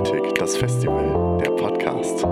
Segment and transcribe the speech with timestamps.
[0.00, 2.22] Lunatic, das Festival, der Podcast.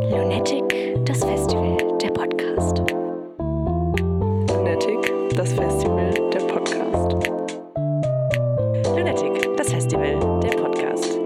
[0.00, 2.78] Lunatic, das Festival, der Podcast.
[4.48, 7.12] Lunatic, das Festival, der Podcast.
[8.86, 11.18] Lunatic, das Festival, der Podcast.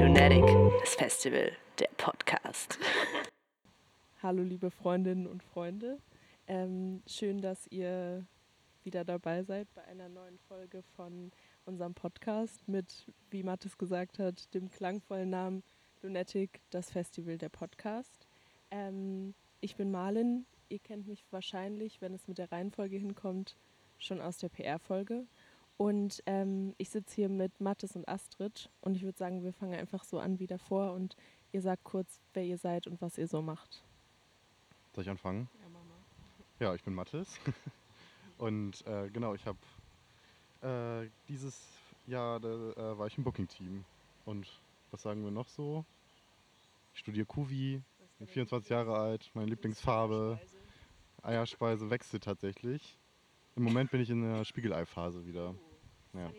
[0.00, 0.44] Lunatic,
[0.80, 2.80] das Festival, der Podcast.
[4.24, 6.00] Hallo liebe Freundinnen und Freunde.
[6.48, 8.26] Ähm, schön, dass ihr
[8.82, 11.30] wieder dabei seid bei einer neuen Folge von
[11.66, 15.62] unserem Podcast mit, wie Mathis gesagt hat, dem klangvollen Namen
[16.02, 18.26] Lunatic, das Festival der Podcast.
[18.70, 20.46] Ähm, ich bin Marlin.
[20.68, 23.56] Ihr kennt mich wahrscheinlich, wenn es mit der Reihenfolge hinkommt,
[23.98, 25.24] schon aus der PR-Folge.
[25.76, 29.74] Und ähm, ich sitze hier mit Mathis und Astrid und ich würde sagen, wir fangen
[29.74, 31.16] einfach so an wie davor und
[31.52, 33.82] ihr sagt kurz, wer ihr seid und was ihr so macht.
[34.94, 35.48] Soll ich anfangen?
[35.60, 35.94] Ja, Mama.
[36.60, 37.38] Ja, ich bin Mathis.
[38.38, 39.58] Und äh, genau, ich habe
[40.62, 41.60] äh, dieses
[42.06, 43.84] Jahr da, äh, war ich im Booking-Team.
[44.24, 44.46] Und
[44.90, 45.84] was sagen wir noch so?
[46.94, 47.82] Ich studiere Kuvi,
[48.18, 50.38] bin 24 Jahre alt, meine Lieblingsfarbe.
[51.22, 52.96] Eierspeise wechselt tatsächlich.
[53.56, 55.54] Im Moment bin ich in der Spiegelei-Phase wieder.
[56.12, 56.30] Ja.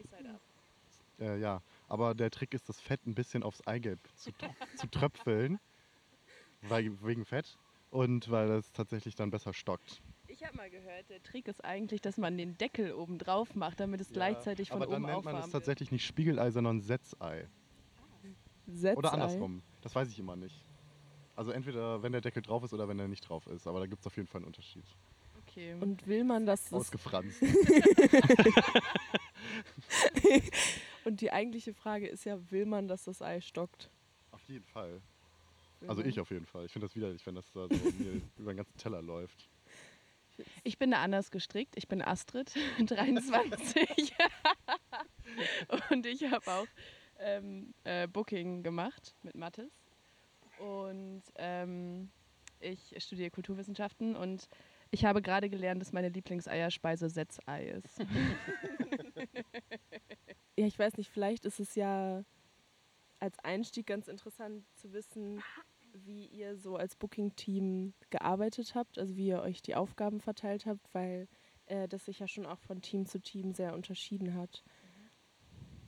[1.19, 4.31] Äh, ja, aber der Trick ist, das Fett ein bisschen aufs Eigelb zu,
[4.75, 5.59] zu tröpfeln.
[6.61, 7.57] Weil, wegen Fett.
[7.91, 10.01] Und weil es tatsächlich dann besser stockt.
[10.39, 13.79] Ich habe mal gehört, der Trick ist eigentlich, dass man den Deckel oben drauf macht,
[13.79, 17.47] damit es gleichzeitig von Aber dann oben nennt man es tatsächlich nicht Spiegelei, sondern Setzei.
[18.67, 18.97] Setzei.
[18.97, 19.63] Oder andersrum.
[19.81, 20.63] Das weiß ich immer nicht.
[21.35, 23.65] Also entweder wenn der Deckel drauf ist oder wenn er nicht drauf ist.
[23.65, 24.85] Aber da gibt es auf jeden Fall einen Unterschied.
[25.41, 25.73] Okay.
[25.79, 27.41] Und will man, dass das Ausgefranst.
[31.03, 33.89] Und die eigentliche Frage ist ja, will man, dass das Ei stockt?
[34.31, 35.01] auf jeden Fall.
[35.79, 36.09] Will Also man?
[36.11, 36.65] ich auf jeden Fall.
[36.65, 39.49] Ich finde das widerlich, wenn das da so mir über den ganzen Teller läuft.
[40.63, 41.75] Ich bin da anders gestrickt.
[41.77, 42.53] Ich bin Astrid,
[42.85, 44.13] 23.
[45.91, 46.67] und ich habe auch
[47.19, 49.71] ähm, äh, Booking gemacht mit Mathis.
[50.59, 52.09] Und ähm,
[52.59, 54.47] ich studiere Kulturwissenschaften und
[54.89, 57.99] ich habe gerade gelernt, dass meine Lieblingseierspeise Setzei ist.
[60.59, 62.23] Ja, ich weiß nicht, vielleicht ist es ja
[63.19, 65.43] als Einstieg ganz interessant zu wissen,
[66.05, 70.93] wie ihr so als Booking-Team gearbeitet habt, also wie ihr euch die Aufgaben verteilt habt,
[70.93, 71.27] weil
[71.65, 74.63] äh, das sich ja schon auch von Team zu Team sehr unterschieden hat.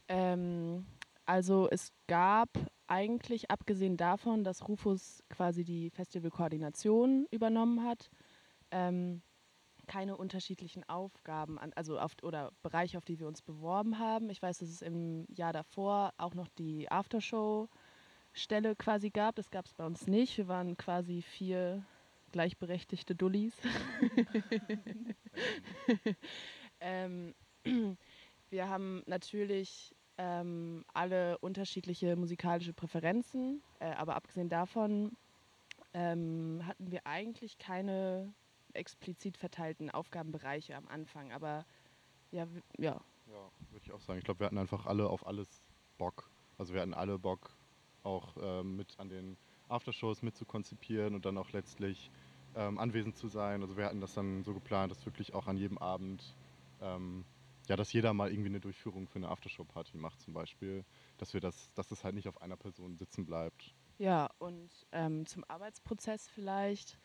[0.08, 0.86] Ähm,
[1.26, 2.50] also es gab
[2.88, 8.10] eigentlich, abgesehen davon, dass Rufus quasi die Festivalkoordination übernommen hat,
[8.72, 9.22] ähm,
[9.86, 14.30] keine unterschiedlichen Aufgaben, an, also auf, oder Bereiche, auf die wir uns beworben haben.
[14.30, 16.90] Ich weiß, dass es im Jahr davor auch noch die
[18.40, 19.36] Aftershow-Stelle quasi gab.
[19.36, 20.38] Das gab es bei uns nicht.
[20.38, 21.84] Wir waren quasi vier
[22.32, 23.56] gleichberechtigte Dullis.
[26.80, 27.34] ähm,
[28.50, 35.18] wir haben natürlich ähm, alle unterschiedliche musikalische Präferenzen, äh, aber abgesehen davon
[35.94, 38.32] ähm, hatten wir eigentlich keine
[38.74, 41.32] explizit verteilten Aufgabenbereiche am Anfang.
[41.32, 41.66] Aber
[42.32, 43.02] ja, ja.
[43.28, 44.20] Ja, würde ich auch sagen.
[44.20, 45.64] Ich glaube, wir hatten einfach alle auf alles
[45.98, 46.30] Bock.
[46.58, 47.52] Also wir hatten alle Bock,
[48.04, 49.38] auch ähm, mit an den
[49.68, 52.12] Aftershows mitzukonzipieren und dann auch letztlich
[52.56, 53.62] ähm, anwesend zu sein.
[53.62, 56.36] Also wir hatten das dann so geplant, dass wirklich auch an jedem Abend,
[56.82, 57.24] ähm,
[57.68, 60.84] ja, dass jeder mal irgendwie eine Durchführung für eine Aftershow-Party macht zum Beispiel.
[61.18, 63.74] Dass wir das, dass das halt nicht auf einer Person sitzen bleibt.
[64.00, 66.98] Ja, und ähm, zum Arbeitsprozess vielleicht.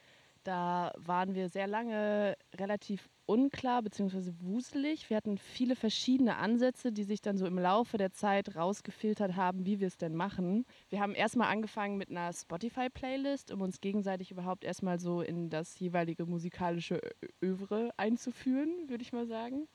[0.44, 4.32] Da waren wir sehr lange relativ unklar bzw.
[4.40, 5.08] wuselig.
[5.10, 9.66] Wir hatten viele verschiedene Ansätze, die sich dann so im Laufe der Zeit rausgefiltert haben,
[9.66, 10.66] wie wir es denn machen.
[10.88, 15.78] Wir haben erstmal angefangen mit einer Spotify-Playlist, um uns gegenseitig überhaupt erstmal so in das
[15.78, 17.00] jeweilige musikalische
[17.42, 19.68] Övre einzuführen, würde ich mal sagen.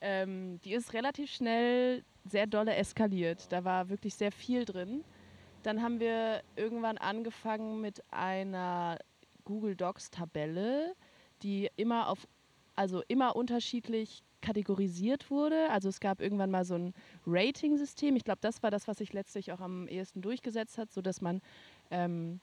[0.00, 3.50] Ähm, die ist relativ schnell sehr dolle eskaliert.
[3.50, 5.04] Da war wirklich sehr viel drin.
[5.62, 8.98] Dann haben wir irgendwann angefangen mit einer
[9.44, 10.94] Google Docs Tabelle,
[11.42, 12.26] die immer auf
[12.76, 15.70] also immer unterschiedlich kategorisiert wurde.
[15.70, 16.94] Also es gab irgendwann mal so ein
[17.26, 18.14] Rating-System.
[18.16, 21.40] Ich glaube, das war das, was sich letztlich auch am ehesten durchgesetzt hat, sodass man
[21.90, 22.40] ähm,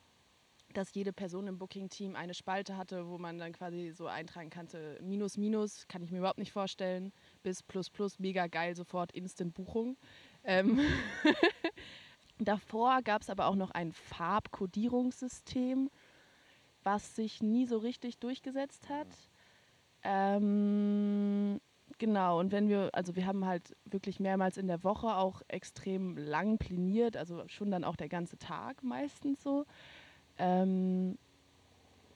[0.73, 4.97] dass jede Person im Booking-Team eine Spalte hatte, wo man dann quasi so eintragen kannte,
[5.01, 7.11] Minus, Minus, kann ich mir überhaupt nicht vorstellen,
[7.43, 9.97] bis Plus, Plus, mega geil, sofort Instant-Buchung.
[10.43, 10.79] Ähm
[12.39, 15.91] Davor gab es aber auch noch ein Farbkodierungssystem,
[16.83, 19.07] was sich nie so richtig durchgesetzt hat.
[20.03, 21.59] Ähm,
[21.97, 26.17] genau, und wenn wir, also wir haben halt wirklich mehrmals in der Woche auch extrem
[26.17, 29.65] lang planiert, also schon dann auch der ganze Tag meistens so.
[30.37, 31.17] Ähm,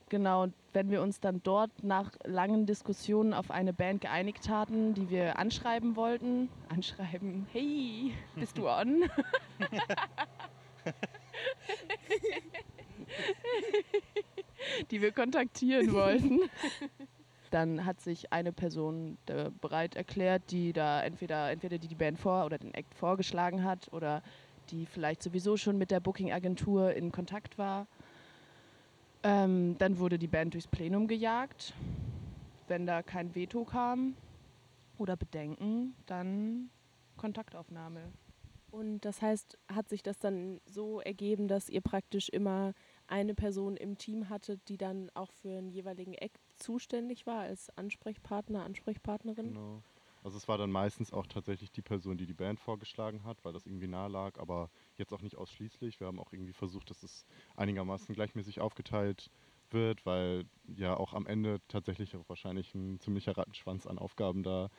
[0.09, 4.93] Genau, und wenn wir uns dann dort nach langen Diskussionen auf eine Band geeinigt hatten,
[4.93, 9.09] die wir anschreiben wollten, anschreiben, hey, bist du on?
[14.91, 16.41] die wir kontaktieren wollten.
[17.51, 22.19] Dann hat sich eine Person äh, bereit erklärt, die da entweder, entweder die die Band
[22.19, 24.21] vor oder den Act vorgeschlagen hat oder
[24.71, 27.87] die vielleicht sowieso schon mit der Booking-Agentur in Kontakt war.
[29.23, 31.73] Ähm, dann wurde die Band durchs Plenum gejagt.
[32.67, 34.15] Wenn da kein Veto kam
[34.97, 36.69] oder Bedenken, dann
[37.17, 38.11] Kontaktaufnahme.
[38.71, 42.73] Und das heißt, hat sich das dann so ergeben, dass ihr praktisch immer
[43.07, 47.75] eine Person im Team hattet, die dann auch für einen jeweiligen Act zuständig war als
[47.77, 49.53] Ansprechpartner, Ansprechpartnerin?
[49.53, 49.81] Genau.
[50.23, 53.53] Also es war dann meistens auch tatsächlich die Person, die die Band vorgeschlagen hat, weil
[53.53, 55.99] das irgendwie nahe lag, aber jetzt auch nicht ausschließlich.
[55.99, 59.29] Wir haben auch irgendwie versucht, dass es einigermaßen gleichmäßig aufgeteilt
[59.69, 64.71] wird, weil ja auch am Ende tatsächlich auch wahrscheinlich ein ziemlicher Rattenschwanz an Aufgaben da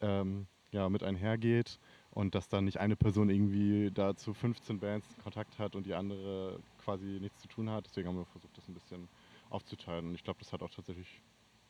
[0.00, 1.78] ähm, ja, mit einhergeht
[2.10, 5.94] und dass dann nicht eine Person irgendwie da zu 15 Bands Kontakt hat und die
[5.94, 7.86] andere quasi nichts zu tun hat.
[7.86, 9.08] Deswegen haben wir versucht, das ein bisschen
[9.50, 11.22] aufzuteilen und ich glaube, das hat auch tatsächlich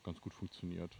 [0.02, 0.96] ganz gut funktioniert.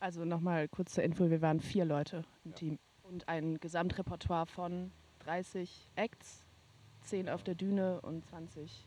[0.00, 2.56] Also nochmal kurz zur Info, wir waren vier Leute im Ja.
[2.56, 6.44] Team und ein Gesamtrepertoire von 30 Acts,
[7.02, 8.86] 10 auf der Düne und 20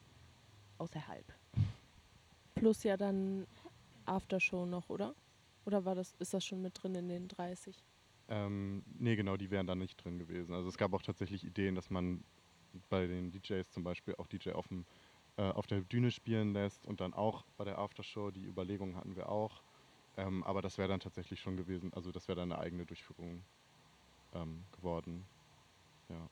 [0.78, 1.26] außerhalb.
[2.56, 3.46] Plus ja dann
[4.06, 5.16] Aftershow noch, oder?
[5.66, 7.84] Oder war das, ist das schon mit drin in den 30?
[8.30, 10.54] Ähm, nee, genau, die wären da nicht drin gewesen.
[10.54, 12.24] Also es gab auch tatsächlich Ideen, dass man
[12.90, 14.86] bei den DJs zum Beispiel auch DJ auf, dem,
[15.38, 19.16] äh, auf der Bühne spielen lässt und dann auch bei der Aftershow, die Überlegungen hatten
[19.16, 19.62] wir auch.
[20.18, 23.44] Ähm, aber das wäre dann tatsächlich schon gewesen, also das wäre dann eine eigene Durchführung
[24.34, 25.26] ähm, geworden.
[26.10, 26.30] Ja.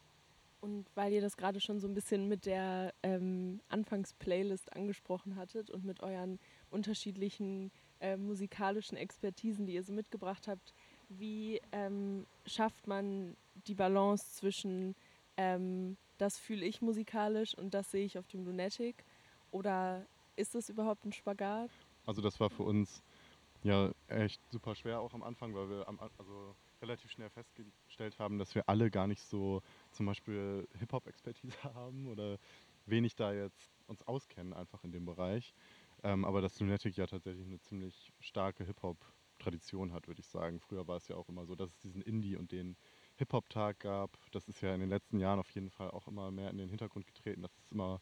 [0.61, 5.69] Und weil ihr das gerade schon so ein bisschen mit der ähm, Anfangs-Playlist angesprochen hattet
[5.69, 6.37] und mit euren
[6.69, 7.71] unterschiedlichen
[8.01, 10.73] äh, musikalischen Expertisen, die ihr so mitgebracht habt,
[11.07, 13.37] wie ähm, schafft man
[13.67, 14.95] die Balance zwischen
[15.37, 19.03] ähm, das fühle ich musikalisch und das sehe ich auf dem Lunatic?
[19.51, 20.05] Oder
[20.35, 21.71] ist das überhaupt ein Spagat?
[22.05, 23.01] Also das war für uns
[23.63, 28.37] ja echt super schwer auch am Anfang, weil wir am, also relativ schnell festgestellt haben,
[28.37, 29.61] dass wir alle gar nicht so
[29.91, 32.37] zum Beispiel Hip-Hop-Expertise haben oder
[32.85, 35.53] wenig da jetzt uns auskennen einfach in dem Bereich.
[36.03, 40.59] Ähm, aber dass Lunatic ja tatsächlich eine ziemlich starke Hip-Hop-Tradition hat, würde ich sagen.
[40.59, 42.77] Früher war es ja auch immer so, dass es diesen Indie- und den
[43.19, 44.17] Hip-Hop-Tag gab.
[44.31, 46.69] Das ist ja in den letzten Jahren auf jeden Fall auch immer mehr in den
[46.69, 48.01] Hintergrund getreten, dass es immer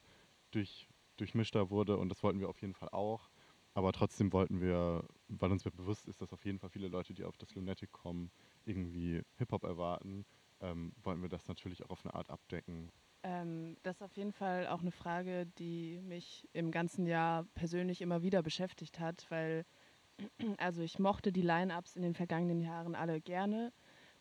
[0.51, 0.87] durch,
[1.17, 3.29] durchmischter wurde und das wollten wir auf jeden Fall auch.
[3.73, 7.23] Aber trotzdem wollten wir, weil uns bewusst ist, dass auf jeden Fall viele Leute, die
[7.23, 8.31] auf das Lunatic kommen,
[8.65, 10.25] irgendwie Hip-Hop erwarten,
[10.61, 12.91] ähm, wollten wir das natürlich auch auf eine Art abdecken.
[13.23, 18.01] Ähm, das ist auf jeden Fall auch eine Frage, die mich im ganzen Jahr persönlich
[18.01, 19.65] immer wieder beschäftigt hat, weil
[20.57, 23.71] also ich mochte die Line-ups in den vergangenen Jahren alle gerne,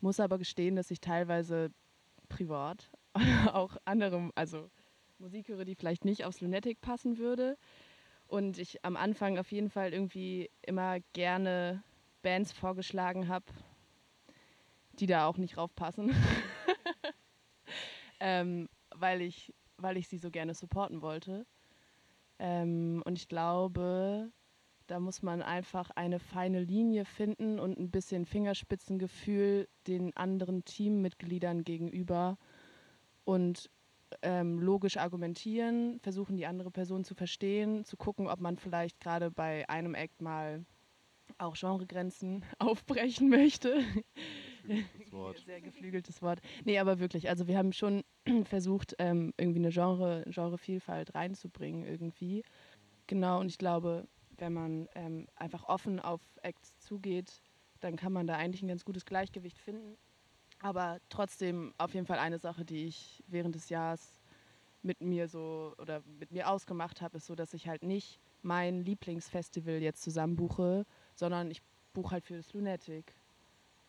[0.01, 1.71] muss aber gestehen, dass ich teilweise
[2.29, 2.89] privat
[3.53, 4.69] auch andere, also
[5.19, 7.57] Musik höre, die vielleicht nicht aufs Lunatic passen würde.
[8.27, 11.83] Und ich am Anfang auf jeden Fall irgendwie immer gerne
[12.21, 13.45] Bands vorgeschlagen habe,
[14.99, 16.13] die da auch nicht raufpassen.
[18.19, 21.45] ähm, weil, ich, weil ich sie so gerne supporten wollte.
[22.39, 24.31] Ähm, und ich glaube,
[24.87, 31.63] da muss man einfach eine feine Linie finden und ein bisschen Fingerspitzengefühl den anderen Teammitgliedern
[31.63, 32.37] gegenüber
[33.25, 33.69] und
[34.21, 39.29] ähm, logisch argumentieren, versuchen die andere Person zu verstehen, zu gucken, ob man vielleicht gerade
[39.29, 40.65] bei einem Act mal
[41.37, 43.83] auch Genregrenzen aufbrechen möchte.
[44.67, 45.39] Das Wort.
[45.45, 46.39] Sehr geflügeltes Wort.
[46.63, 48.03] Nee, aber wirklich, also wir haben schon
[48.45, 52.43] versucht, ähm, irgendwie eine Genre, Genrevielfalt reinzubringen irgendwie.
[53.07, 57.41] Genau, und ich glaube, wenn man ähm, einfach offen auf Acts zugeht,
[57.79, 59.97] dann kann man da eigentlich ein ganz gutes Gleichgewicht finden.
[60.59, 64.19] Aber trotzdem auf jeden Fall eine Sache, die ich während des Jahres
[64.81, 68.81] mit mir so oder mit mir ausgemacht habe, ist so, dass ich halt nicht mein
[68.81, 71.61] Lieblingsfestival jetzt zusammen buche, sondern ich
[71.93, 73.13] buche halt für das Lunatic.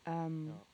[0.05, 0.65] Ähm, Ja.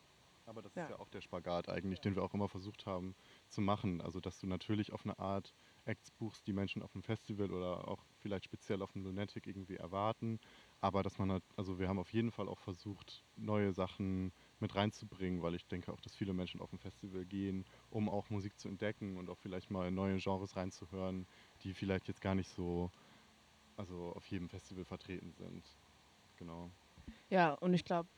[0.47, 0.83] Aber das Ja.
[0.83, 3.15] ist ja auch der Spagat eigentlich, den wir auch immer versucht haben
[3.49, 3.99] zu machen.
[4.01, 5.55] Also dass du natürlich auf eine Art
[5.85, 9.75] Acts buchst, die Menschen auf dem Festival oder auch vielleicht speziell auf dem Lunatic irgendwie
[9.75, 10.39] erwarten.
[10.81, 14.75] Aber dass man halt, also wir haben auf jeden Fall auch versucht, neue Sachen mit
[14.75, 18.57] reinzubringen, weil ich denke auch, dass viele Menschen auf ein Festival gehen, um auch Musik
[18.59, 21.27] zu entdecken und auch vielleicht mal neue Genres reinzuhören,
[21.63, 22.91] die vielleicht jetzt gar nicht so,
[23.77, 25.63] also auf jedem Festival vertreten sind.
[26.37, 26.69] Genau.
[27.29, 28.09] Ja, und ich glaube,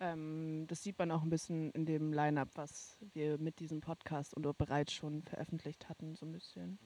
[0.00, 4.34] ähm, das sieht man auch ein bisschen in dem Line-up, was wir mit diesem Podcast
[4.34, 6.78] und bereits schon veröffentlicht hatten, so ein bisschen.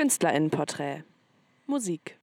[0.00, 1.04] KünstlerInnenporträt.
[1.66, 2.18] Musik.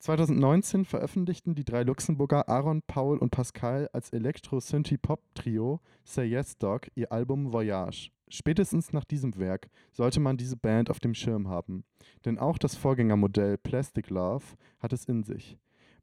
[0.00, 7.12] 2019 veröffentlichten die drei Luxemburger Aaron, Paul und Pascal als Elektro-Synthie-Pop-Trio Say Yes Dog ihr
[7.12, 8.10] Album Voyage.
[8.28, 11.84] Spätestens nach diesem Werk sollte man diese Band auf dem Schirm haben,
[12.24, 14.42] denn auch das Vorgängermodell Plastic Love
[14.80, 15.56] hat es in sich.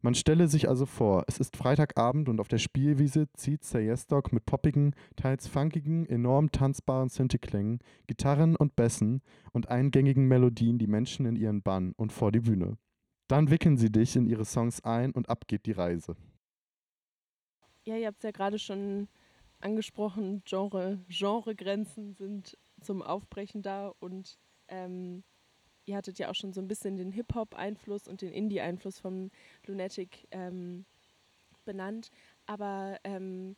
[0.04, 4.06] Man stelle sich also vor, es ist Freitagabend und auf der Spielwiese zieht Say Yes
[4.06, 9.22] Dog mit poppigen, teils funkigen, enorm tanzbaren Synthi-Klängen, Gitarren und Bässen
[9.54, 12.78] und eingängigen Melodien die Menschen in ihren Bann und vor die Bühne.
[13.30, 16.18] Dann wickeln sie dich in ihre Songs ein und ab geht die Reise.
[17.86, 19.08] Ja, ihr habt es ja gerade schon
[19.62, 25.24] angesprochen, Genre, Genregrenzen sind zum Aufbrechen da und ähm,
[25.86, 29.32] ihr hattet ja auch schon so ein bisschen den Hip-Hop-Einfluss und den Indie-Einfluss von
[29.66, 30.86] Lunatic ähm,
[31.66, 32.12] benannt.
[32.46, 33.56] Aber ähm,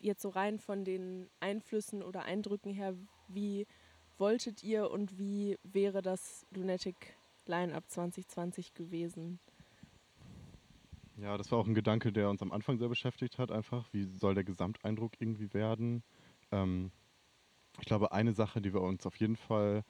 [0.00, 2.94] jetzt so rein von den Einflüssen oder Eindrücken her,
[3.28, 3.66] wie
[4.18, 9.38] wolltet ihr und wie wäre das Lunatic Line-Up 2020 gewesen?
[11.18, 13.88] Ja, das war auch ein Gedanke, der uns am Anfang sehr beschäftigt hat, einfach.
[13.92, 16.02] Wie soll der Gesamteindruck irgendwie werden?
[16.52, 16.90] Ähm,
[17.80, 19.82] ich glaube, eine Sache, die wir uns auf jeden Fall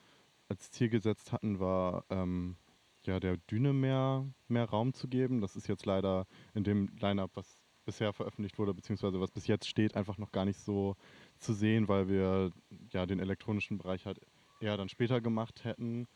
[0.48, 2.56] als Ziel gesetzt hatten, war ähm,
[3.04, 5.40] ja der Düne mehr, mehr Raum zu geben.
[5.40, 9.68] Das ist jetzt leider in dem Line-Up, was bisher veröffentlicht wurde, beziehungsweise was bis jetzt
[9.68, 10.96] steht, einfach noch gar nicht so
[11.38, 12.52] zu sehen, weil wir
[12.90, 14.20] ja den elektronischen Bereich halt
[14.60, 16.08] eher dann später gemacht hätten.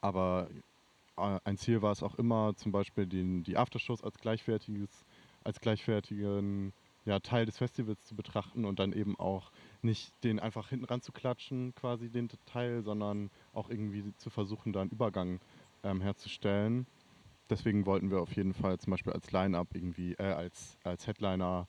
[0.00, 0.48] Aber
[1.16, 5.04] äh, ein Ziel war es auch immer, zum Beispiel den, die Aftershows als gleichwertiges,
[5.44, 6.72] als gleichwertigen
[7.04, 9.50] ja, Teil des Festivals zu betrachten und dann eben auch
[9.82, 14.72] nicht den einfach hinten ran zu klatschen, quasi den Teil, sondern auch irgendwie zu versuchen,
[14.72, 15.40] da einen Übergang
[15.82, 16.86] ähm, herzustellen.
[17.48, 21.66] Deswegen wollten wir auf jeden Fall zum Beispiel als Line-Up irgendwie, äh, als, als Headliner,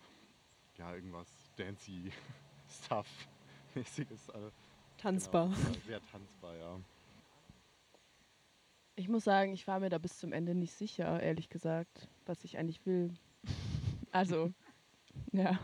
[0.78, 2.12] ja, irgendwas dancy
[2.70, 4.30] Stuff-mäßiges.
[4.30, 4.52] Äh,
[4.98, 5.48] Tanzbar.
[5.48, 6.80] Genau, sehr tanzbar, ja.
[8.96, 12.44] Ich muss sagen, ich war mir da bis zum Ende nicht sicher, ehrlich gesagt, was
[12.44, 13.14] ich eigentlich will.
[14.14, 14.52] Also,
[15.32, 15.60] ja.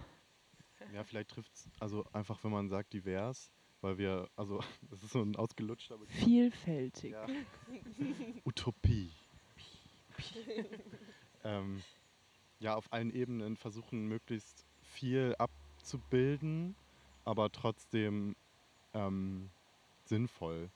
[0.93, 3.51] Ja, vielleicht trifft es, also einfach, wenn man sagt divers,
[3.81, 6.23] weil wir, also, das ist so ein ausgelutschter Begriff.
[6.23, 7.11] Vielfältig.
[7.11, 7.25] Ja.
[8.45, 9.11] Utopie.
[11.43, 11.83] ähm,
[12.59, 16.75] ja, auf allen Ebenen versuchen, möglichst viel abzubilden,
[17.23, 18.35] aber trotzdem
[18.93, 19.49] ähm,
[20.05, 20.69] sinnvoll.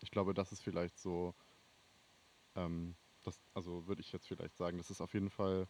[0.00, 1.34] Ich glaube, das ist vielleicht so,
[2.56, 5.66] ähm, das, also würde ich jetzt vielleicht sagen, das ist auf jeden Fall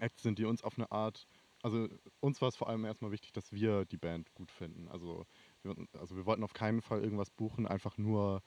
[0.00, 1.26] Acts sind, die uns auf eine Art,
[1.62, 1.88] also
[2.20, 4.88] uns war es vor allem erstmal wichtig, dass wir die Band gut finden.
[4.88, 5.26] Also
[5.62, 8.42] wir, also wir wollten auf keinen Fall irgendwas buchen, einfach nur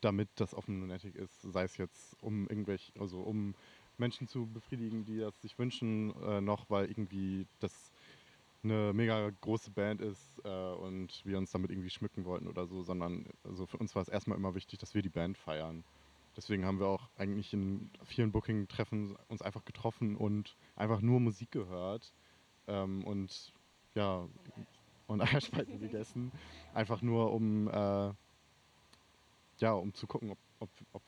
[0.00, 3.54] damit das auf dem Lunatic ist, sei es jetzt um irgendwelche, also um
[3.98, 7.92] Menschen zu befriedigen, die das sich wünschen, äh, noch weil irgendwie das
[8.62, 12.82] eine mega große Band ist äh, und wir uns damit irgendwie schmücken wollten oder so,
[12.82, 15.84] sondern also für uns war es erstmal immer wichtig, dass wir die Band feiern.
[16.36, 21.50] Deswegen haben wir auch eigentlich in vielen Booking-Treffen uns einfach getroffen und einfach nur Musik
[21.52, 22.12] gehört
[22.66, 23.52] ähm, und
[23.94, 24.28] ja,
[25.06, 26.32] und Eierspeisen gegessen.
[26.72, 28.12] Einfach nur um äh,
[29.58, 31.02] ja, um zu gucken, ob, ob, ob,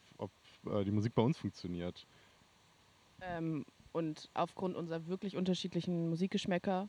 [0.64, 2.06] ob äh, die Musik bei uns funktioniert.
[3.21, 6.88] Ähm, und aufgrund unserer wirklich unterschiedlichen Musikgeschmäcker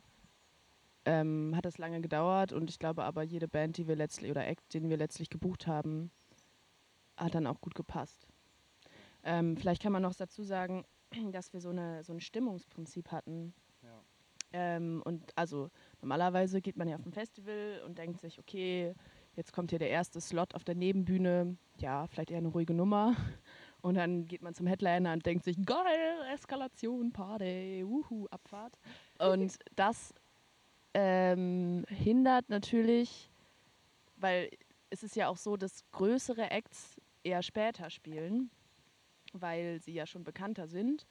[1.04, 4.46] ähm, hat es lange gedauert und ich glaube aber jede Band, die wir letztlich oder
[4.46, 6.10] Act, den wir letztlich gebucht haben,
[7.16, 8.27] hat dann auch gut gepasst.
[9.24, 10.84] Ähm, vielleicht kann man noch dazu sagen,
[11.32, 13.54] dass wir so, eine, so ein Stimmungsprinzip hatten.
[13.82, 14.00] Ja.
[14.52, 15.70] Ähm, und also
[16.00, 18.94] normalerweise geht man ja auf ein Festival und denkt sich, okay,
[19.36, 23.14] jetzt kommt hier der erste Slot auf der Nebenbühne, ja, vielleicht eher eine ruhige Nummer.
[23.80, 28.76] Und dann geht man zum Headliner und denkt sich, geil, Eskalation, Party, wuhu, Abfahrt.
[29.20, 30.12] Und das
[30.94, 33.30] ähm, hindert natürlich,
[34.16, 34.50] weil
[34.90, 38.50] es ist ja auch so, dass größere Acts eher später spielen,
[39.40, 41.06] weil sie ja schon bekannter sind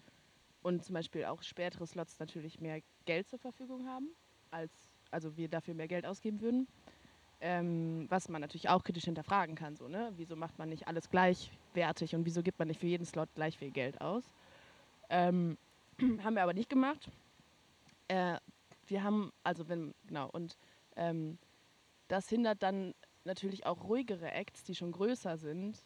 [0.63, 4.09] und zum Beispiel auch spätere Slots natürlich mehr Geld zur Verfügung haben,
[4.51, 4.71] als
[5.11, 6.67] also wir dafür mehr Geld ausgeben würden.
[7.39, 9.75] Ähm, was man natürlich auch kritisch hinterfragen kann.
[9.75, 10.11] So, ne?
[10.17, 13.57] Wieso macht man nicht alles gleichwertig und wieso gibt man nicht für jeden Slot gleich
[13.57, 14.23] viel Geld aus?
[15.09, 15.57] Ähm,
[16.23, 17.11] haben wir aber nicht gemacht.
[18.07, 18.37] Äh,
[18.87, 20.57] wir haben, also wenn, genau, und
[20.95, 21.37] ähm,
[22.07, 25.83] das hindert dann natürlich auch ruhigere Acts, die schon größer sind,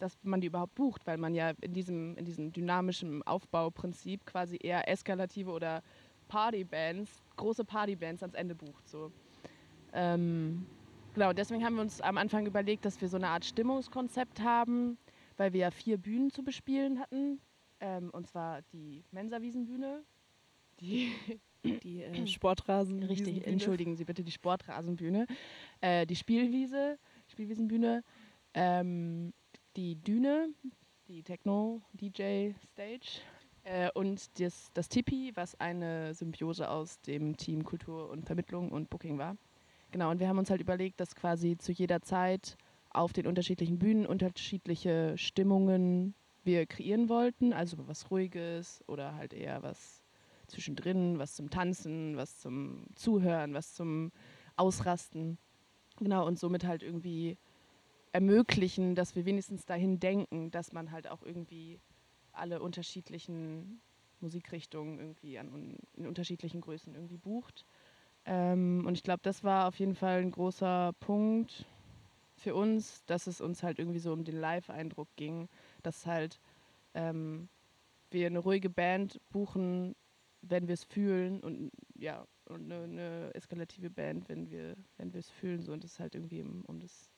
[0.00, 4.58] dass man die überhaupt bucht, weil man ja in diesem, in diesem dynamischen Aufbauprinzip quasi
[4.60, 5.82] eher eskalative oder
[6.28, 8.88] Partybands, große Partybands ans Ende bucht.
[8.88, 9.10] So.
[9.92, 10.66] Ähm,
[11.14, 14.98] genau, deswegen haben wir uns am Anfang überlegt, dass wir so eine Art Stimmungskonzept haben,
[15.36, 17.40] weil wir ja vier Bühnen zu bespielen hatten.
[17.80, 20.02] Ähm, und zwar die Mensa-Wiesenbühne,
[20.80, 21.12] die
[21.64, 23.02] Die äh, Sportrasen.
[23.02, 25.26] Richtig, entschuldigen Sie bitte die Sportrasenbühne,
[25.80, 28.02] äh, die Spielwiese, Spielwiesenbühne,
[28.54, 29.32] ähm,
[29.76, 30.48] die Düne
[31.10, 33.20] die Techno-DJ-Stage.
[33.64, 38.88] Äh, und das, das Tipi, was eine Symbiose aus dem Team Kultur und Vermittlung und
[38.90, 39.36] Booking war.
[39.90, 42.56] Genau, und wir haben uns halt überlegt, dass quasi zu jeder Zeit
[42.90, 47.52] auf den unterschiedlichen Bühnen unterschiedliche Stimmungen wir kreieren wollten.
[47.52, 50.02] Also was Ruhiges oder halt eher was
[50.46, 54.12] zwischendrin, was zum Tanzen, was zum Zuhören, was zum
[54.56, 55.38] Ausrasten.
[55.98, 57.36] Genau, und somit halt irgendwie
[58.12, 61.80] ermöglichen, dass wir wenigstens dahin denken, dass man halt auch irgendwie
[62.32, 63.80] alle unterschiedlichen
[64.20, 67.66] Musikrichtungen irgendwie an, in unterschiedlichen Größen irgendwie bucht.
[68.24, 71.66] Ähm, und ich glaube, das war auf jeden Fall ein großer Punkt
[72.36, 75.48] für uns, dass es uns halt irgendwie so um den Live-Eindruck ging,
[75.82, 76.40] dass halt
[76.94, 77.48] ähm,
[78.10, 79.94] wir eine ruhige Band buchen,
[80.42, 85.20] wenn wir es fühlen und ja, und eine, eine, eskalative Band, wenn wir wenn wir
[85.20, 87.09] es fühlen so und es halt irgendwie um, um das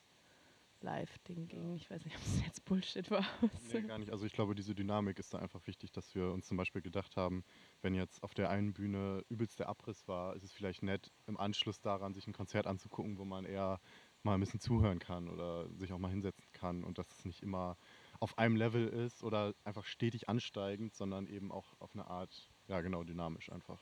[0.82, 1.74] Live-Ding ging.
[1.74, 3.24] Ich weiß nicht, ob es jetzt Bullshit war.
[3.72, 4.12] Nee, gar nicht.
[4.12, 7.16] Also ich glaube, diese Dynamik ist da einfach wichtig, dass wir uns zum Beispiel gedacht
[7.16, 7.44] haben,
[7.80, 11.38] wenn jetzt auf der einen Bühne übelst der Abriss war, ist es vielleicht nett, im
[11.38, 13.80] Anschluss daran sich ein Konzert anzugucken, wo man eher
[14.22, 17.42] mal ein bisschen zuhören kann oder sich auch mal hinsetzen kann und dass es nicht
[17.42, 17.76] immer
[18.20, 22.80] auf einem Level ist oder einfach stetig ansteigend, sondern eben auch auf eine Art, ja
[22.80, 23.80] genau, dynamisch einfach.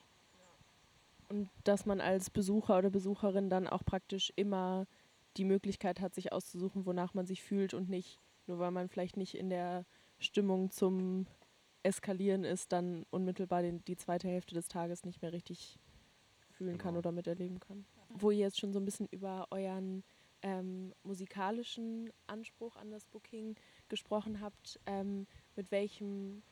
[1.29, 4.87] Und dass man als Besucher oder Besucherin dann auch praktisch immer
[5.37, 9.17] die Möglichkeit hat, sich auszusuchen, wonach man sich fühlt und nicht, nur weil man vielleicht
[9.17, 9.85] nicht in der
[10.19, 11.27] Stimmung zum
[11.83, 15.79] Eskalieren ist, dann unmittelbar den, die zweite Hälfte des Tages nicht mehr richtig
[16.51, 16.83] fühlen genau.
[16.83, 17.87] kann oder miterleben kann.
[18.11, 20.03] Wo ihr jetzt schon so ein bisschen über euren
[20.43, 23.57] ähm, musikalischen Anspruch an das Booking
[23.89, 26.43] gesprochen habt, ähm, mit welchem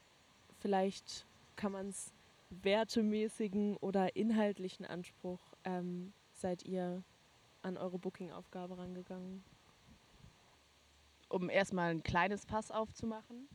[0.61, 2.13] vielleicht kann man es
[2.51, 7.03] wertemäßigen oder inhaltlichen Anspruch ähm, seid ihr
[7.69, 9.45] an eure Booking-Aufgabe rangegangen?
[11.29, 13.49] Um erstmal ein kleines Pass aufzumachen.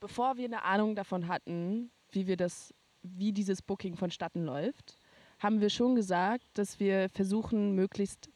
[0.00, 4.96] Bevor wir eine Ahnung davon hatten, wie wir das, wie dieses Booking vonstatten läuft,
[5.38, 8.30] haben wir schon gesagt, dass wir versuchen, möglichst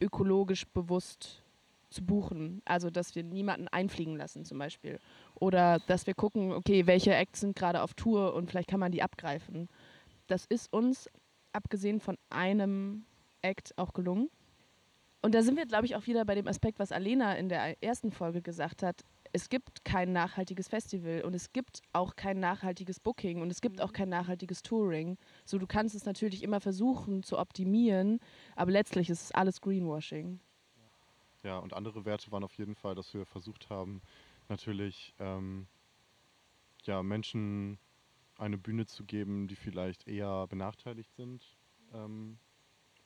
[0.00, 1.42] ökologisch bewusst
[1.90, 2.62] zu buchen.
[2.64, 4.98] Also, dass wir niemanden einfliegen lassen zum Beispiel.
[5.34, 8.92] Oder dass wir gucken, okay, welche Acts sind gerade auf Tour und vielleicht kann man
[8.92, 9.68] die abgreifen.
[10.26, 11.08] Das ist uns,
[11.52, 13.04] abgesehen von einem
[13.42, 14.28] Act, auch gelungen.
[15.22, 17.82] Und da sind wir, glaube ich, auch wieder bei dem Aspekt, was Alena in der
[17.82, 19.02] ersten Folge gesagt hat.
[19.32, 23.80] Es gibt kein nachhaltiges Festival und es gibt auch kein nachhaltiges Booking und es gibt
[23.80, 25.18] auch kein nachhaltiges Touring.
[25.44, 28.20] So, du kannst es natürlich immer versuchen zu optimieren,
[28.54, 30.40] aber letztlich ist es alles Greenwashing.
[31.42, 34.00] Ja, und andere Werte waren auf jeden Fall, dass wir versucht haben,
[34.48, 35.66] natürlich ähm,
[36.84, 37.78] ja, Menschen
[38.38, 41.56] eine Bühne zu geben, die vielleicht eher benachteiligt sind,
[41.92, 42.38] ähm,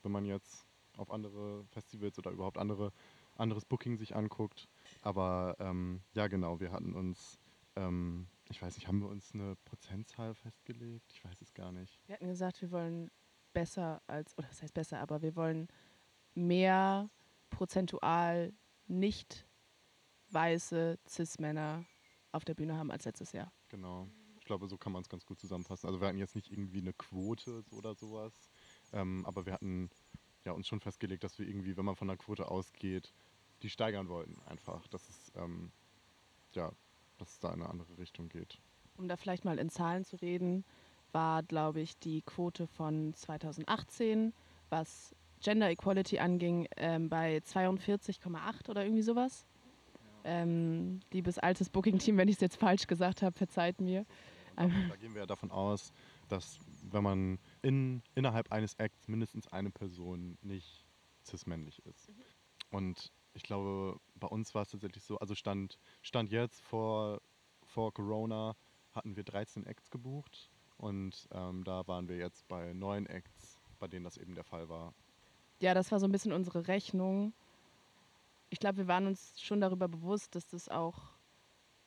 [0.03, 2.93] wenn man jetzt auf andere Festivals oder überhaupt andere,
[3.37, 4.69] anderes Booking sich anguckt.
[5.03, 7.39] Aber ähm, ja, genau, wir hatten uns,
[7.77, 11.13] ähm, ich weiß nicht, haben wir uns eine Prozentzahl festgelegt?
[11.13, 12.01] Ich weiß es gar nicht.
[12.07, 13.11] Wir hatten gesagt, wir wollen
[13.53, 15.69] besser als, oder das heißt besser, aber wir wollen
[16.35, 17.11] mehr
[17.51, 18.53] prozentual
[18.87, 19.47] nicht
[20.31, 21.85] weiße Cis-Männer
[22.33, 23.53] auf der Bühne haben als letztes Jahr.
[23.69, 24.09] Genau.
[24.39, 25.87] Ich glaube, so kann man es ganz gut zusammenfassen.
[25.87, 28.51] Also wir hatten jetzt nicht irgendwie eine Quote oder sowas,
[28.93, 29.91] ähm, aber wir hatten
[30.45, 33.13] ja, uns schon festgelegt, dass wir irgendwie, wenn man von der Quote ausgeht,
[33.63, 35.71] die steigern wollten einfach, dass es, ähm,
[36.53, 36.73] ja,
[37.19, 38.59] dass es da in eine andere Richtung geht.
[38.97, 40.65] Um da vielleicht mal in Zahlen zu reden,
[41.13, 44.33] war, glaube ich, die Quote von 2018,
[44.69, 49.47] was Gender Equality anging, ähm, bei 42,8 oder irgendwie sowas.
[50.23, 54.05] Ähm, liebes altes Booking-Team, wenn ich es jetzt falsch gesagt habe, verzeiht mir.
[54.57, 55.93] Da, da gehen wir ja davon aus,
[56.29, 56.59] dass
[56.91, 60.85] wenn man in, innerhalb eines Acts mindestens eine Person nicht
[61.25, 62.09] cis-männlich ist.
[62.09, 62.15] Mhm.
[62.71, 67.21] Und ich glaube, bei uns war es tatsächlich so, also stand, stand jetzt vor,
[67.65, 68.57] vor Corona
[68.93, 73.87] hatten wir 13 Acts gebucht und ähm, da waren wir jetzt bei neun Acts, bei
[73.87, 74.95] denen das eben der Fall war.
[75.61, 77.33] Ja, das war so ein bisschen unsere Rechnung.
[78.49, 80.99] Ich glaube, wir waren uns schon darüber bewusst, dass das auch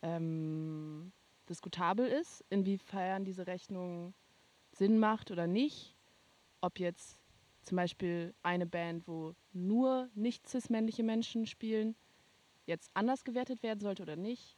[0.02, 1.12] ähm,
[1.50, 4.14] diskutabel ist, inwiefern diese Rechnung
[4.74, 5.96] Sinn macht oder nicht.
[6.62, 7.20] Ob jetzt
[7.64, 11.96] zum Beispiel eine Band, wo nur nicht cis-männliche Menschen spielen,
[12.66, 14.58] jetzt anders gewertet werden sollte oder nicht.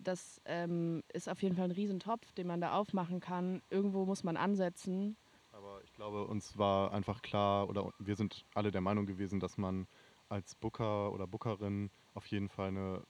[0.00, 3.62] Das ähm, ist auf jeden Fall ein Riesentopf, den man da aufmachen kann.
[3.70, 5.16] Irgendwo muss man ansetzen.
[5.52, 9.56] Aber ich glaube, uns war einfach klar, oder wir sind alle der Meinung gewesen, dass
[9.56, 9.86] man
[10.28, 13.02] als Booker oder Bookerin auf jeden Fall eine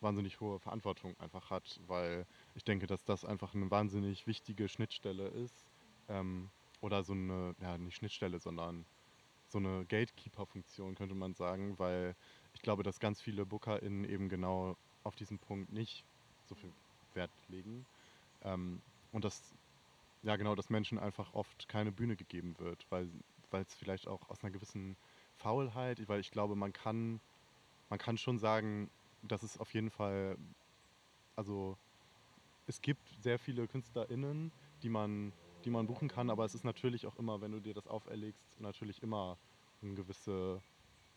[0.00, 5.28] wahnsinnig hohe Verantwortung einfach hat, weil ich denke, dass das einfach eine wahnsinnig wichtige Schnittstelle
[5.28, 5.64] ist.
[6.08, 6.48] Ähm,
[6.80, 8.84] oder so eine, ja, nicht Schnittstelle, sondern
[9.48, 12.14] so eine Gatekeeper-Funktion, könnte man sagen, weil
[12.54, 16.04] ich glaube, dass ganz viele BookerInnen eben genau auf diesen Punkt nicht
[16.48, 16.70] so viel
[17.14, 17.84] Wert legen.
[18.44, 18.80] Ähm,
[19.12, 19.42] und dass,
[20.22, 23.08] ja genau, dass Menschen einfach oft keine Bühne gegeben wird, weil
[23.52, 24.96] es vielleicht auch aus einer gewissen
[25.38, 27.20] Faulheit, weil ich glaube, man kann,
[27.88, 28.90] man kann schon sagen,
[29.22, 30.38] dass es auf jeden Fall,
[31.36, 31.78] also
[32.66, 34.52] es gibt sehr viele KünstlerInnen,
[34.82, 37.74] die man, die man buchen kann, aber es ist natürlich auch immer, wenn du dir
[37.74, 39.38] das auferlegst, natürlich immer
[39.82, 40.62] ein, gewisse,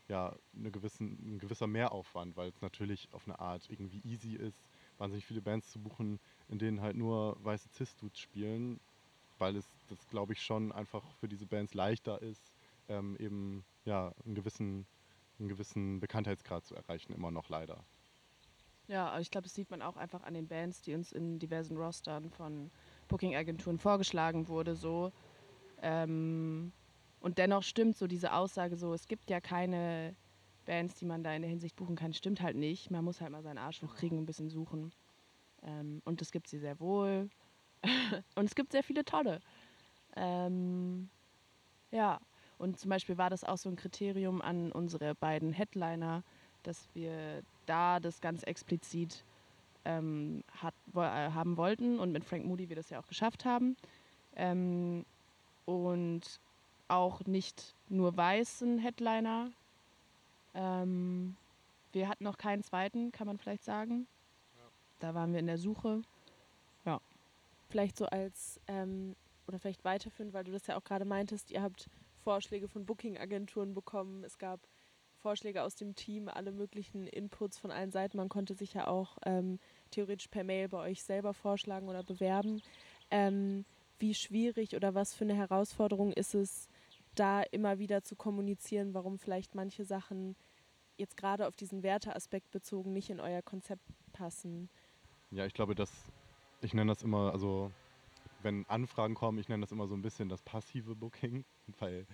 [0.08, 4.68] ja, eine gewissen, ein gewisser Mehraufwand, weil es natürlich auf eine Art irgendwie easy ist,
[4.98, 8.80] wahnsinnig viele Bands zu buchen, in denen halt nur weiße Cis-Dudes spielen,
[9.38, 12.52] weil es das, glaube ich, schon einfach für diese Bands leichter ist,
[12.88, 14.86] ähm, eben ja, einen, gewissen,
[15.42, 17.84] einen gewissen Bekanntheitsgrad zu erreichen, immer noch leider.
[18.88, 21.76] Ja, ich glaube, das sieht man auch einfach an den Bands, die uns in diversen
[21.76, 22.70] Rostern von
[23.08, 25.12] Booking-Agenturen vorgeschlagen wurde, so.
[25.80, 26.72] Ähm,
[27.20, 30.16] und dennoch stimmt so diese Aussage so, es gibt ja keine
[30.64, 32.90] Bands, die man da in der Hinsicht buchen kann, stimmt halt nicht.
[32.90, 34.92] Man muss halt mal seinen Arsch hochkriegen, ein bisschen suchen.
[35.62, 37.30] Ähm, und es gibt sie sehr wohl.
[38.36, 39.40] und es gibt sehr viele tolle.
[40.16, 41.08] Ähm,
[41.90, 42.20] ja,
[42.62, 46.22] und zum Beispiel war das auch so ein Kriterium an unsere beiden Headliner,
[46.62, 49.24] dass wir da das ganz explizit
[49.84, 53.44] ähm, hat, wo, äh, haben wollten und mit Frank Moody wir das ja auch geschafft
[53.44, 53.76] haben.
[54.36, 55.04] Ähm,
[55.64, 56.38] und
[56.86, 59.50] auch nicht nur weißen Headliner.
[60.54, 61.36] Ähm,
[61.90, 64.06] wir hatten noch keinen zweiten, kann man vielleicht sagen.
[64.56, 64.68] Ja.
[65.00, 66.02] Da waren wir in der Suche.
[66.84, 67.00] Ja.
[67.70, 69.16] Vielleicht so als, ähm,
[69.48, 71.88] oder vielleicht weiterführen, weil du das ja auch gerade meintest, ihr habt
[72.22, 74.24] Vorschläge von Booking-Agenturen bekommen.
[74.24, 74.60] Es gab
[75.18, 78.16] Vorschläge aus dem Team, alle möglichen Inputs von allen Seiten.
[78.16, 79.58] Man konnte sich ja auch ähm,
[79.90, 82.60] theoretisch per Mail bei euch selber vorschlagen oder bewerben.
[83.10, 83.64] Ähm,
[83.98, 86.68] wie schwierig oder was für eine Herausforderung ist es,
[87.14, 90.34] da immer wieder zu kommunizieren, warum vielleicht manche Sachen
[90.96, 94.68] jetzt gerade auf diesen Werteaspekt bezogen nicht in euer Konzept passen?
[95.30, 95.90] Ja, ich glaube, dass
[96.62, 97.70] ich nenne das immer, also
[98.42, 101.44] wenn Anfragen kommen, ich nenne das immer so ein bisschen das passive Booking,
[101.78, 102.06] weil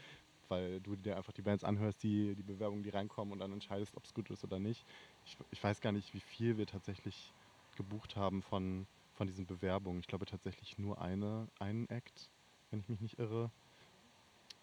[0.49, 3.97] weil du dir einfach die Bands anhörst, die, die Bewerbungen, die reinkommen und dann entscheidest,
[3.97, 4.87] ob es gut ist oder nicht.
[5.25, 7.35] Ich, ich weiß gar nicht, wie viel wir tatsächlich
[7.77, 10.01] gebucht haben von, von diesen Bewerbungen.
[10.01, 12.31] Ich glaube tatsächlich nur eine, einen Act,
[12.71, 13.53] wenn ich mich nicht irre.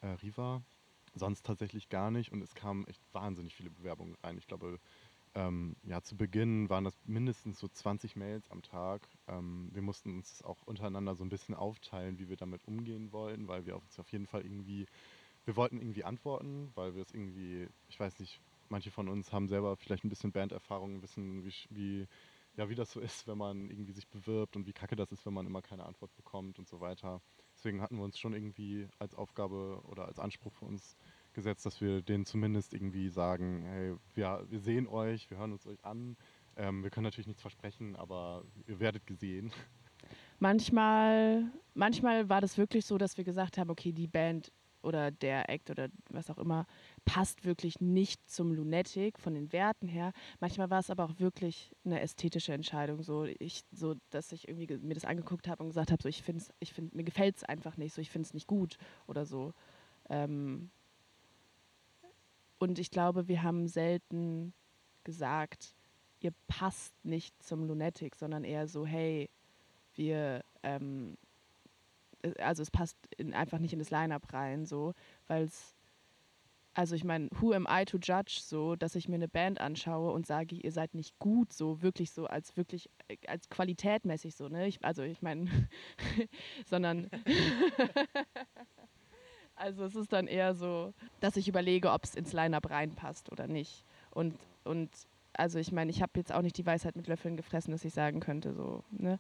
[0.02, 0.64] Äh, Riva.
[1.14, 4.38] Sonst tatsächlich gar nicht und es kamen echt wahnsinnig viele Bewerbungen rein.
[4.38, 4.80] Ich glaube,
[5.36, 9.08] ähm, ja, zu Beginn waren das mindestens so 20 Mails am Tag.
[9.28, 13.48] Ähm, wir mussten uns auch untereinander so ein bisschen aufteilen, wie wir damit umgehen wollen,
[13.48, 14.88] weil wir uns auf jeden Fall irgendwie
[15.46, 19.48] wir wollten irgendwie antworten, weil wir es irgendwie, ich weiß nicht, manche von uns haben
[19.48, 22.08] selber vielleicht ein bisschen Banderfahrung, wissen, wie, wie,
[22.58, 25.26] ja, wie das so ist, wenn man irgendwie sich bewirbt und wie kacke das ist,
[25.26, 27.22] wenn man immer keine Antwort bekommt und so weiter.
[27.56, 30.98] Deswegen hatten wir uns schon irgendwie als Aufgabe oder als Anspruch für uns
[31.36, 35.68] gesetzt, dass wir denen zumindest irgendwie sagen, hey, wir, wir sehen euch, wir hören uns
[35.68, 36.18] euch an.
[36.58, 39.52] Ähm, wir können natürlich nichts versprechen, aber ihr werdet gesehen.
[40.40, 44.52] Manchmal, manchmal war das wirklich so, dass wir gesagt haben, okay, die Band
[44.86, 46.68] oder der Act oder was auch immer
[47.06, 50.14] passt wirklich nicht zum Lunatic von den Werten her.
[50.40, 54.78] Manchmal war es aber auch wirklich eine ästhetische Entscheidung, so ich so dass ich irgendwie
[54.78, 57.44] mir das angeguckt habe und gesagt habe, so ich finde ich finde mir gefällt es
[57.44, 59.54] einfach nicht, so ich finde es nicht gut oder so.
[60.10, 60.70] Ähm
[62.60, 64.54] und ich glaube, wir haben selten
[65.04, 65.76] gesagt,
[66.20, 69.30] ihr passt nicht zum Lunatic, sondern eher so, hey,
[69.94, 71.18] wir ähm,
[72.26, 74.94] äh, also es passt in, einfach nicht in das Line-up rein, so,
[75.28, 75.76] weil es,
[76.74, 80.12] also ich meine, who am I to judge, so, dass ich mir eine Band anschaue
[80.12, 84.50] und sage, ihr seid nicht gut, so wirklich so, als wirklich, äh, als qualitätmäßig so,
[84.50, 84.68] ne?
[84.68, 85.50] Ich, also ich meine,
[86.66, 87.10] sondern,
[89.56, 93.48] also es ist dann eher so, dass ich überlege, ob es ins Line-up reinpasst oder
[93.48, 93.84] nicht.
[94.12, 94.90] Und, und
[95.34, 97.94] also ich meine, ich habe jetzt auch nicht die Weisheit mit Löffeln gefressen, dass ich
[97.94, 99.18] sagen könnte, so, ne?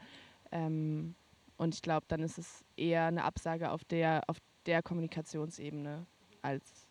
[0.51, 1.15] Ähm,
[1.57, 6.05] und ich glaube, dann ist es eher eine Absage auf der, auf der Kommunikationsebene
[6.41, 6.87] als.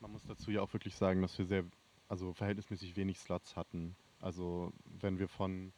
[0.00, 1.64] Man muss dazu ja auch wirklich sagen, dass wir sehr,
[2.08, 3.96] also verhältnismäßig wenig Slots hatten.
[4.20, 5.72] Also wenn wir von,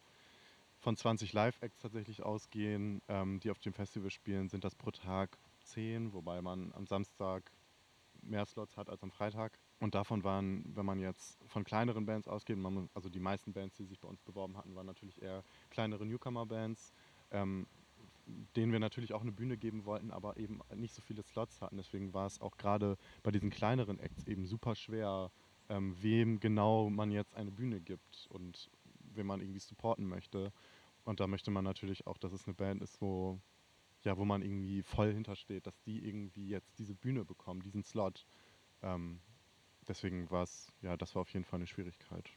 [0.79, 5.37] von 20 Live-Acts tatsächlich ausgehen, ähm, die auf dem Festival spielen, sind das pro Tag
[5.73, 7.51] 10, wobei man am Samstag
[8.21, 9.57] mehr Slots hat als am Freitag.
[9.79, 13.75] Und davon waren, wenn man jetzt von kleineren Bands ausgeht, man, also die meisten Bands,
[13.77, 16.93] die sich bei uns beworben hatten, waren natürlich eher kleinere Newcomer-Bands.
[17.31, 17.65] Ähm,
[18.55, 21.77] denen wir natürlich auch eine Bühne geben wollten, aber eben nicht so viele Slots hatten.
[21.77, 25.31] Deswegen war es auch gerade bei diesen kleineren Acts eben super schwer,
[25.69, 28.69] ähm, wem genau man jetzt eine Bühne gibt und
[29.13, 30.51] wen man irgendwie supporten möchte.
[31.03, 33.39] Und da möchte man natürlich auch, dass es eine Band ist, wo,
[34.03, 38.25] ja, wo man irgendwie voll hintersteht, dass die irgendwie jetzt diese Bühne bekommen, diesen Slot.
[38.81, 39.19] Ähm,
[39.87, 42.29] deswegen war es, ja, das war auf jeden Fall eine Schwierigkeit,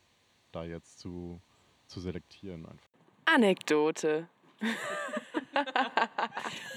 [0.53, 1.41] da jetzt zu,
[1.87, 2.89] zu selektieren einfach.
[3.27, 4.29] Anekdote.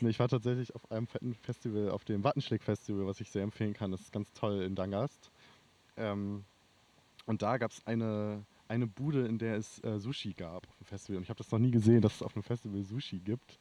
[0.00, 3.72] Nee, Ich war tatsächlich auf einem fetten Festival, auf dem Wattenschläg-Festival, was ich sehr empfehlen
[3.74, 3.90] kann.
[3.92, 5.30] Das ist ganz toll in Dangast.
[5.96, 6.44] Ähm,
[7.26, 10.84] und da gab es eine, eine Bude, in der es äh, Sushi gab auf dem
[10.86, 11.16] Festival.
[11.16, 13.58] Und ich habe das noch nie gesehen, dass es auf einem Festival Sushi gibt.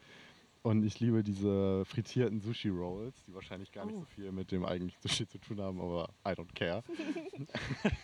[0.62, 4.00] Und ich liebe diese frittierten Sushi-Rolls, die wahrscheinlich gar nicht Oh.
[4.00, 6.84] so viel mit dem eigentlichen Sushi zu tun haben, aber I don't care.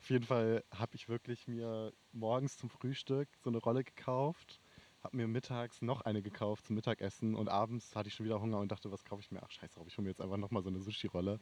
[0.00, 4.60] auf jeden Fall habe ich wirklich mir morgens zum Frühstück so eine Rolle gekauft
[5.02, 8.58] habe mir mittags noch eine gekauft zum Mittagessen und abends hatte ich schon wieder Hunger
[8.58, 9.42] und dachte, was kaufe ich mir?
[9.42, 11.38] Ach scheiße drauf, ich hole mir jetzt einfach nochmal so eine Sushi-Rolle.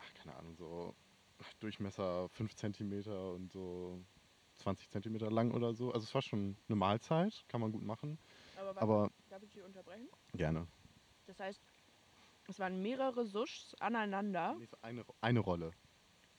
[0.00, 0.94] Ach, keine Ahnung, so
[1.60, 4.02] Durchmesser 5 cm und so
[4.56, 5.92] 20 cm lang oder so.
[5.92, 8.18] Also es war schon eine Mahlzeit, kann man gut machen.
[8.56, 10.08] Aber, Aber darf ich dich unterbrechen?
[10.34, 10.66] gerne.
[11.26, 11.62] Das heißt,
[12.48, 14.56] es waren mehrere Sushs aneinander.
[14.58, 15.70] Nee, eine, eine Rolle.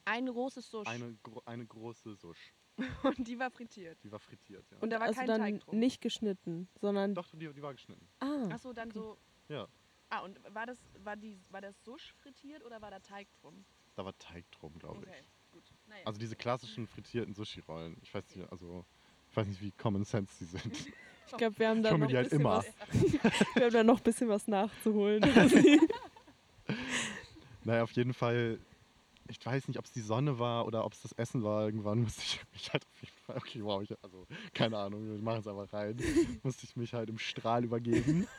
[0.04, 0.88] Ein großes Sush.
[0.88, 2.52] Eine, eine große Sush.
[3.02, 3.98] Und die war frittiert.
[4.02, 4.78] Die war frittiert, ja.
[4.80, 5.78] Und da war also kein dann Teig drum.
[5.78, 7.14] nicht geschnitten, sondern.
[7.14, 8.08] Doch, die, die war geschnitten.
[8.20, 9.18] Ah, Achso, dann so.
[9.48, 9.68] Ja,
[10.14, 13.64] Ah, und war das, war die, war das Sush frittiert oder war da Teig drum?
[13.96, 15.08] da war Teig drum, glaube ich.
[15.08, 15.62] Okay, gut.
[15.88, 16.02] Naja.
[16.04, 17.96] Also diese klassischen frittierten Sushi-Rollen.
[18.02, 18.84] Ich weiß nicht, also
[19.30, 20.66] ich weiß nicht, wie Common Sense die sind.
[21.26, 22.58] ich glaube, wir haben da noch halt bisschen immer.
[22.58, 22.66] was.
[23.54, 25.22] Wir haben da noch ein bisschen was nachzuholen.
[27.64, 28.58] Naja, auf jeden Fall,
[29.32, 31.64] ich weiß nicht, ob es die Sonne war oder ob es das Essen war.
[31.64, 35.18] Irgendwann musste ich mich halt auf jeden Fall, okay, wow, ich, also keine Ahnung, wir
[35.18, 35.96] machen es einfach rein.
[36.42, 38.26] musste ich mich halt im Strahl übergeben.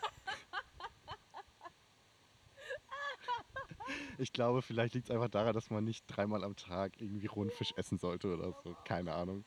[4.19, 7.49] Ich glaube, vielleicht liegt es einfach daran, dass man nicht dreimal am Tag irgendwie rohen
[7.49, 8.75] Fisch essen sollte oder so.
[8.85, 9.43] Keine Ahnung.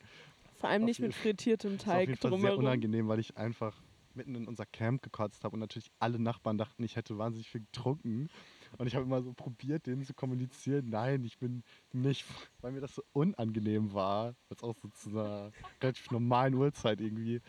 [0.59, 3.37] Vor allem nicht mit frittiertem Das war auf Teig jeden Fall sehr unangenehm, weil ich
[3.37, 3.81] einfach
[4.13, 7.61] mitten in unser Camp gekotzt habe und natürlich alle Nachbarn dachten, ich hätte wahnsinnig viel
[7.61, 8.29] getrunken.
[8.77, 11.63] Und ich habe immer so probiert, denen zu kommunizieren, nein, ich bin
[11.93, 12.25] nicht,
[12.61, 17.41] weil mir das so unangenehm war, als auch so zu einer relativ normalen Uhrzeit irgendwie.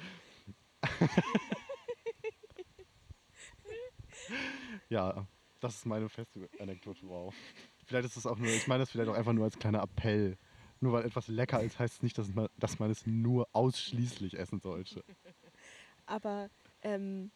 [4.88, 5.26] ja,
[5.60, 7.34] das ist meine Festival-Anekdote, wow.
[7.84, 10.36] Vielleicht ist das auch nur, ich meine das vielleicht auch einfach nur als kleiner Appell.
[10.80, 14.38] Nur weil etwas lecker ist, heißt es nicht, dass man, dass man es nur ausschließlich
[14.38, 15.04] essen sollte.
[16.06, 16.48] Aber
[16.82, 17.30] ähm,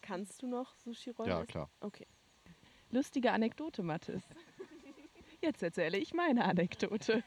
[0.00, 1.52] kannst du noch Sushi-Rollen Ja, essen?
[1.52, 1.70] klar.
[1.80, 2.06] Okay.
[2.90, 4.22] Lustige Anekdote, Mathis.
[5.42, 7.22] Jetzt erzähle ich meine Anekdote.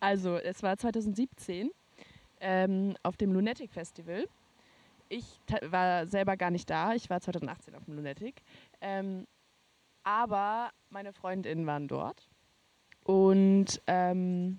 [0.00, 1.70] Also, es war 2017
[2.40, 4.26] ähm, auf dem Lunatic Festival.
[5.10, 5.26] Ich
[5.68, 6.94] war selber gar nicht da.
[6.94, 8.42] Ich war 2018 auf dem Lunatic.
[8.80, 9.26] Ähm,
[10.02, 12.26] aber meine Freundinnen waren dort.
[13.04, 14.58] Und ähm,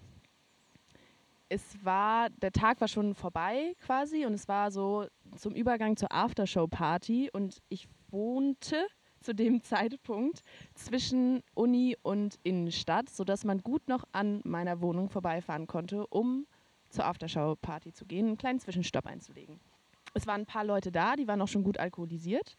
[1.49, 6.11] es war, der Tag war schon vorbei quasi und es war so zum Übergang zur
[6.11, 8.85] Aftershow-Party und ich wohnte
[9.23, 10.41] zu dem Zeitpunkt
[10.73, 16.47] zwischen Uni und Innenstadt, sodass man gut noch an meiner Wohnung vorbeifahren konnte, um
[16.89, 19.59] zur Aftershow-Party zu gehen, einen kleinen Zwischenstopp einzulegen.
[20.13, 22.57] Es waren ein paar Leute da, die waren auch schon gut alkoholisiert.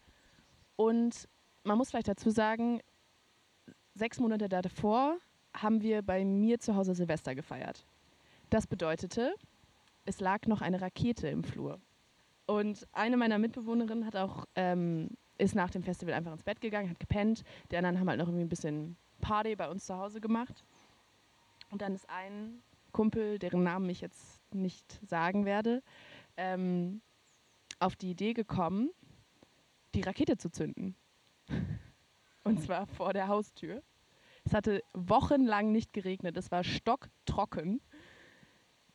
[0.77, 1.29] Und
[1.64, 2.81] man muss vielleicht dazu sagen,
[3.94, 5.18] sechs Monate davor
[5.55, 7.85] haben wir bei mir zu Hause Silvester gefeiert.
[8.48, 9.35] Das bedeutete,
[10.05, 11.79] es lag noch eine Rakete im Flur.
[12.46, 15.11] Und eine meiner Mitbewohnerinnen hat auch, ähm,
[15.42, 17.42] ist nach dem Festival einfach ins Bett gegangen, hat gepennt.
[17.70, 20.64] Die anderen haben halt noch irgendwie ein bisschen Party bei uns zu Hause gemacht.
[21.70, 25.83] Und dann ist ein Kumpel, deren Namen ich jetzt nicht sagen werde,
[26.37, 27.02] ähm,
[27.81, 28.90] auf die Idee gekommen,
[29.94, 30.94] die Rakete zu zünden.
[32.44, 33.83] Und zwar vor der Haustür.
[34.44, 37.81] Es hatte wochenlang nicht geregnet, es war stocktrocken.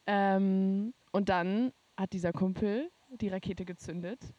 [0.05, 4.33] Ähm, und dann hat dieser Kumpel die Rakete gezündet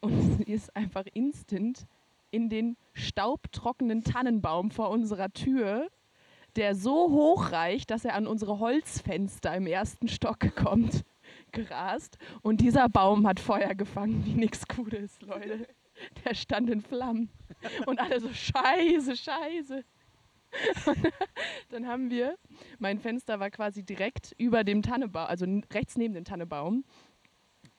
[0.00, 1.86] und sie ist einfach instant
[2.30, 5.88] in den staubtrockenen Tannenbaum vor unserer Tür,
[6.56, 11.04] der so hoch reicht, dass er an unsere Holzfenster im ersten Stock kommt,
[11.52, 12.18] gerast.
[12.42, 15.66] Und dieser Baum hat Feuer gefangen wie nichts Gutes, Leute.
[16.24, 17.30] Der stand in Flammen.
[17.86, 19.84] Und alle so, scheiße, scheiße.
[21.70, 22.38] Dann haben wir,
[22.78, 26.84] mein Fenster war quasi direkt über dem Tannebaum, also rechts neben dem Tannebaum.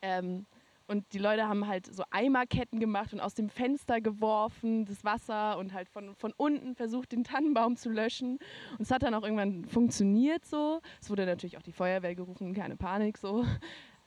[0.01, 0.45] Ähm,
[0.89, 5.59] und die Leute haben halt so Eimerketten gemacht und aus dem Fenster geworfen, das Wasser
[5.59, 8.39] und halt von, von unten versucht, den Tannenbaum zu löschen.
[8.71, 10.81] Und es hat dann auch irgendwann funktioniert so.
[10.99, 13.45] Es wurde natürlich auch die Feuerwehr gerufen, keine Panik so.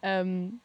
[0.05, 0.59] Ähm,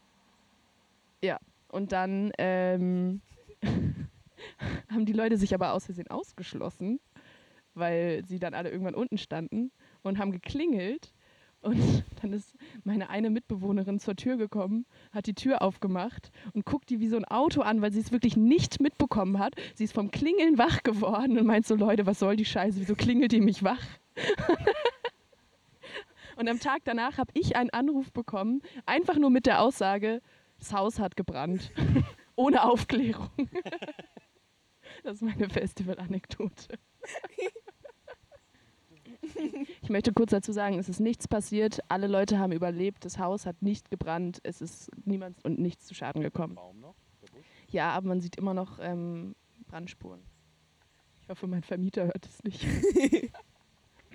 [1.21, 3.21] ja, und dann ähm,
[4.91, 6.99] haben die Leute sich aber aus Versehen ausgeschlossen,
[7.75, 11.13] weil sie dann alle irgendwann unten standen und haben geklingelt.
[11.67, 16.89] Und dann ist meine eine Mitbewohnerin zur Tür gekommen, hat die Tür aufgemacht und guckt
[16.89, 19.55] die wie so ein Auto an, weil sie es wirklich nicht mitbekommen hat.
[19.75, 22.79] Sie ist vom Klingeln wach geworden und meint so, Leute, was soll die Scheiße?
[22.79, 23.83] Wieso klingelt die mich wach?
[26.37, 30.21] und am Tag danach habe ich einen Anruf bekommen, einfach nur mit der Aussage,
[30.59, 31.71] das Haus hat gebrannt.
[32.37, 33.29] Ohne Aufklärung.
[35.03, 36.79] das ist meine Festival-Anekdote.
[39.81, 41.79] Ich möchte kurz dazu sagen, es ist nichts passiert.
[41.87, 43.05] Alle Leute haben überlebt.
[43.05, 44.39] Das Haus hat nicht gebrannt.
[44.43, 46.55] Es ist niemand und nichts zu Schaden gekommen.
[46.55, 46.95] Baum noch?
[47.21, 47.45] Der Busch?
[47.69, 49.35] Ja, aber man sieht immer noch ähm,
[49.67, 50.21] Brandspuren.
[51.21, 52.65] Ich hoffe, mein Vermieter hört es nicht.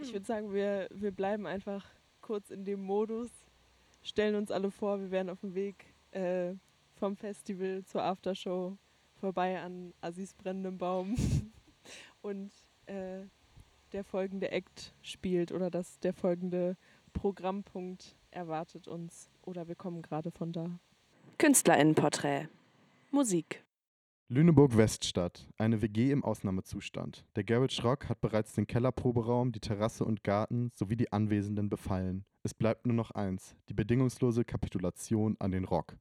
[0.01, 1.87] Ich würde sagen, wir, wir bleiben einfach
[2.23, 3.31] kurz in dem Modus,
[4.03, 6.55] stellen uns alle vor, wir wären auf dem Weg äh,
[6.95, 8.77] vom Festival zur Aftershow
[9.15, 11.15] vorbei an Assis brennendem Baum
[12.23, 12.53] und
[12.87, 13.21] äh,
[13.93, 16.77] der folgende Act spielt oder das, der folgende
[17.13, 20.79] Programmpunkt erwartet uns oder wir kommen gerade von da.
[21.39, 22.49] KünstlerInnenporträt.
[23.11, 23.65] Musik.
[24.29, 27.27] Lüneburg Weststadt, eine WG im Ausnahmezustand.
[27.37, 32.25] Der Garage Rock hat bereits den Kellerproberaum, die Terrasse und Garten sowie die Anwesenden befallen.
[32.43, 35.99] Es bleibt nur noch eins, die bedingungslose Kapitulation an den Rock.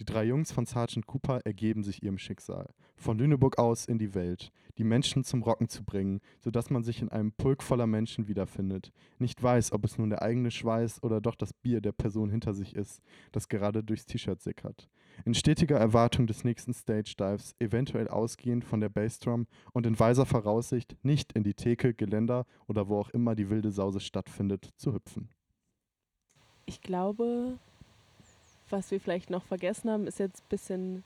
[0.00, 2.68] Die drei Jungs von Sergeant Cooper ergeben sich ihrem Schicksal.
[2.96, 7.00] Von Lüneburg aus in die Welt, die Menschen zum Rocken zu bringen, sodass man sich
[7.00, 8.92] in einem Pulk voller Menschen wiederfindet.
[9.18, 12.54] Nicht weiß, ob es nun der eigene Schweiß oder doch das Bier der Person hinter
[12.54, 14.88] sich ist, das gerade durchs T-Shirt sickert.
[15.24, 20.26] In stetiger Erwartung des nächsten Stage Dives, eventuell ausgehend von der Bassdrum und in weiser
[20.26, 24.92] Voraussicht, nicht in die Theke, Geländer oder wo auch immer die wilde Sause stattfindet, zu
[24.92, 25.28] hüpfen.
[26.66, 27.58] Ich glaube,
[28.70, 31.04] was wir vielleicht noch vergessen haben, ist jetzt ein bisschen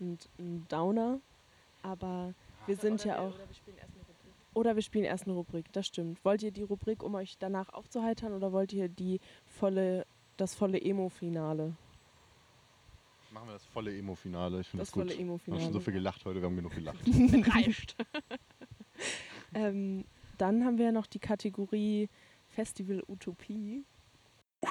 [0.00, 1.20] ein, ein Downer,
[1.82, 2.34] aber
[2.66, 3.32] wir sind ja auch.
[4.52, 6.24] Oder wir spielen erst eine Rubrik, das stimmt.
[6.24, 10.04] Wollt ihr die Rubrik, um euch danach aufzuheitern, oder wollt ihr die volle,
[10.36, 11.74] das volle Emo-Finale?
[13.30, 14.60] Machen wir das volle Emo-Finale.
[14.60, 15.02] Ich finde Das das, gut.
[15.04, 15.62] volle Wir haben Emo-Finale.
[15.62, 16.98] schon so viel gelacht heute, wir haben genug gelacht.
[17.54, 17.96] Reicht.
[19.52, 20.04] Ähm,
[20.38, 22.08] dann haben wir ja noch die Kategorie
[22.50, 23.82] Festival Utopie.
[24.62, 24.68] Ich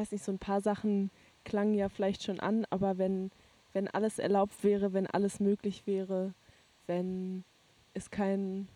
[0.00, 1.10] weiß nicht, so ein paar Sachen
[1.44, 3.30] klangen ja vielleicht schon an, aber wenn,
[3.72, 6.32] wenn alles erlaubt wäre, wenn alles möglich wäre,
[6.86, 7.44] wenn
[7.94, 8.68] es keinen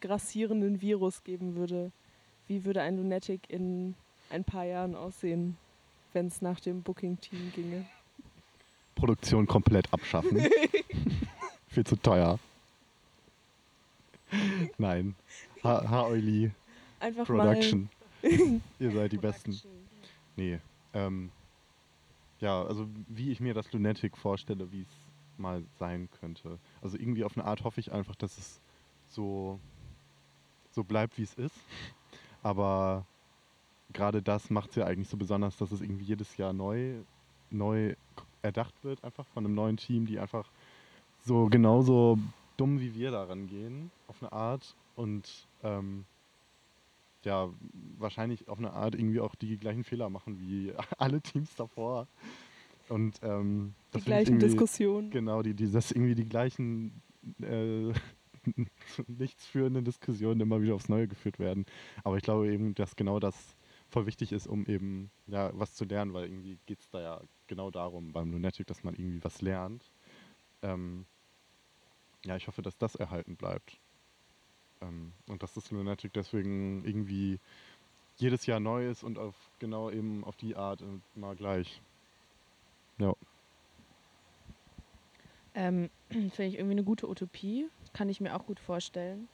[0.00, 1.90] grassierenden Virus geben würde,
[2.46, 3.94] wie würde ein Lunatic in
[4.30, 5.56] ein paar Jahren aussehen,
[6.12, 7.86] wenn es nach dem Booking-Team ginge?
[8.94, 10.38] Produktion komplett abschaffen.
[11.68, 12.38] Viel zu teuer.
[14.76, 15.14] Nein.
[15.62, 16.50] Ha Haoili
[17.00, 17.88] Einfach Production.
[18.78, 19.60] Ihr seid die Besten.
[20.38, 20.60] Nee.
[20.94, 21.30] Ähm,
[22.38, 24.88] ja, also wie ich mir das Lunatic vorstelle, wie es
[25.36, 26.60] mal sein könnte.
[26.80, 28.60] Also irgendwie auf eine Art hoffe ich einfach, dass es
[29.08, 29.58] so,
[30.70, 31.56] so bleibt, wie es ist.
[32.44, 33.04] Aber
[33.92, 36.94] gerade das macht es ja eigentlich so besonders, dass es irgendwie jedes Jahr neu,
[37.50, 37.96] neu
[38.42, 40.48] erdacht wird, einfach von einem neuen Team, die einfach
[41.26, 42.16] so genauso
[42.56, 44.76] dumm wie wir daran gehen, auf eine Art.
[44.94, 46.04] Und ähm,
[47.24, 47.52] ja,
[47.98, 52.06] wahrscheinlich auf eine Art irgendwie auch die gleichen Fehler machen wie alle Teams davor.
[52.88, 55.10] Und ähm, Die gleichen Diskussionen.
[55.10, 57.02] Genau, die, die, dass irgendwie die gleichen
[57.42, 57.92] äh,
[59.06, 61.66] nichts führenden Diskussionen immer wieder aufs Neue geführt werden.
[62.04, 63.56] Aber ich glaube eben, dass genau das
[63.90, 67.20] voll wichtig ist, um eben ja, was zu lernen, weil irgendwie geht es da ja
[67.46, 69.90] genau darum beim Lunatic, dass man irgendwie was lernt.
[70.62, 71.06] Ähm,
[72.24, 73.78] ja, ich hoffe, dass das erhalten bleibt.
[74.82, 77.38] Ähm, und dass das Lunatic deswegen irgendwie
[78.18, 80.82] jedes Jahr neu ist und auf genau eben auf die Art
[81.14, 81.80] immer gleich.
[82.98, 83.14] Ja.
[85.54, 87.68] Ähm, Finde ich irgendwie eine gute Utopie.
[87.92, 89.28] Kann ich mir auch gut vorstellen.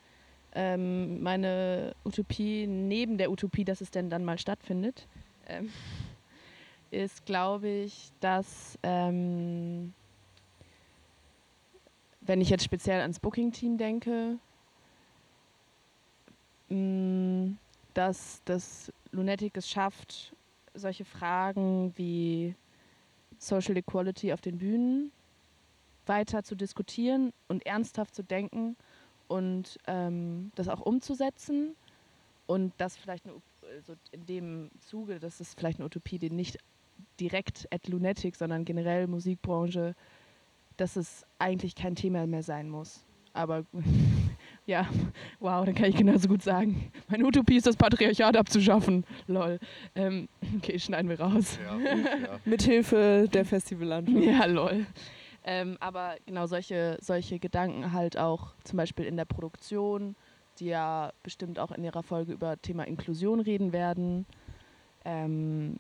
[0.54, 5.09] Ähm, meine Utopie neben der Utopie, dass es denn dann mal stattfindet,
[5.48, 5.68] ähm,
[6.90, 9.92] ist, glaube ich, dass, ähm,
[12.20, 14.38] wenn ich jetzt speziell ans Booking-Team denke,
[16.69, 17.52] mh,
[17.94, 20.35] dass das Lunatic es schafft,
[20.75, 22.54] solche Fragen wie
[23.38, 25.12] Social Equality auf den Bühnen
[26.06, 28.77] weiter zu diskutieren und ernsthaft zu denken
[29.29, 31.75] und ähm, das auch umzusetzen
[32.46, 33.35] und das vielleicht eine,
[33.77, 36.58] also in dem Zuge, das ist vielleicht eine Utopie, die nicht
[37.21, 39.94] direkt at Lunatic, sondern generell Musikbranche,
[40.77, 43.04] dass es eigentlich kein Thema mehr sein muss.
[43.33, 43.65] Aber
[44.67, 44.87] ja,
[45.40, 49.04] wow, dann kann ich genauso gut sagen, meine Utopie ist das Patriarchat abzuschaffen.
[49.27, 49.58] Lol.
[49.94, 51.58] Ähm, okay, schneiden wir raus.
[51.62, 52.40] Ja, ja.
[52.44, 54.25] Mithilfe der Festivallandschaft.
[54.25, 54.87] Ja, lol.
[55.44, 60.17] Ähm, aber genau solche, solche Gedanken halt auch zum Beispiel in der Produktion,
[60.58, 64.25] die ja bestimmt auch in ihrer Folge über Thema Inklusion reden werden,
[65.04, 65.79] ähm,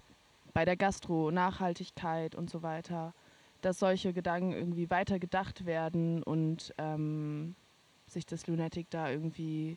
[0.52, 3.14] bei der Gastro, Nachhaltigkeit und so weiter,
[3.62, 7.54] dass solche Gedanken irgendwie weiter gedacht werden und ähm,
[8.14, 9.76] sich das Lunatic da irgendwie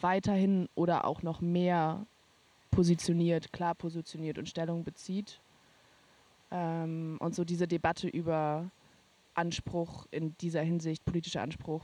[0.00, 2.06] weiterhin oder auch noch mehr
[2.70, 5.40] positioniert, klar positioniert und Stellung bezieht.
[6.50, 8.70] Ähm, und so diese Debatte über
[9.34, 11.82] Anspruch in dieser Hinsicht, politischer Anspruch,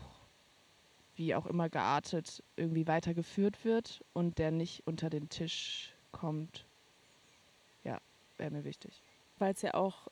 [1.17, 6.65] wie auch immer geartet, irgendwie weitergeführt wird und der nicht unter den Tisch kommt.
[7.85, 7.99] Ja,
[8.39, 9.03] wäre mir wichtig.
[9.39, 10.09] Weil es ja auch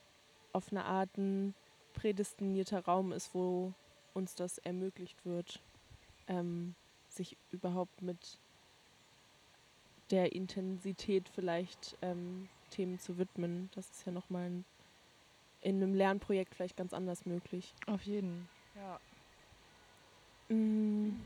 [0.53, 1.55] auf eine Art ein
[1.95, 3.73] prädestinierter Raum ist, wo
[4.15, 5.61] uns das ermöglicht wird,
[6.31, 6.75] ähm,
[7.11, 8.39] sich überhaupt mit
[10.11, 13.69] der Intensität vielleicht ähm, Themen zu widmen.
[13.75, 14.51] Das ist ja nochmal
[15.61, 17.75] in einem Lernprojekt vielleicht ganz anders möglich.
[17.87, 18.49] Auf jeden.
[18.77, 18.99] Ja.
[20.55, 21.21] Mm,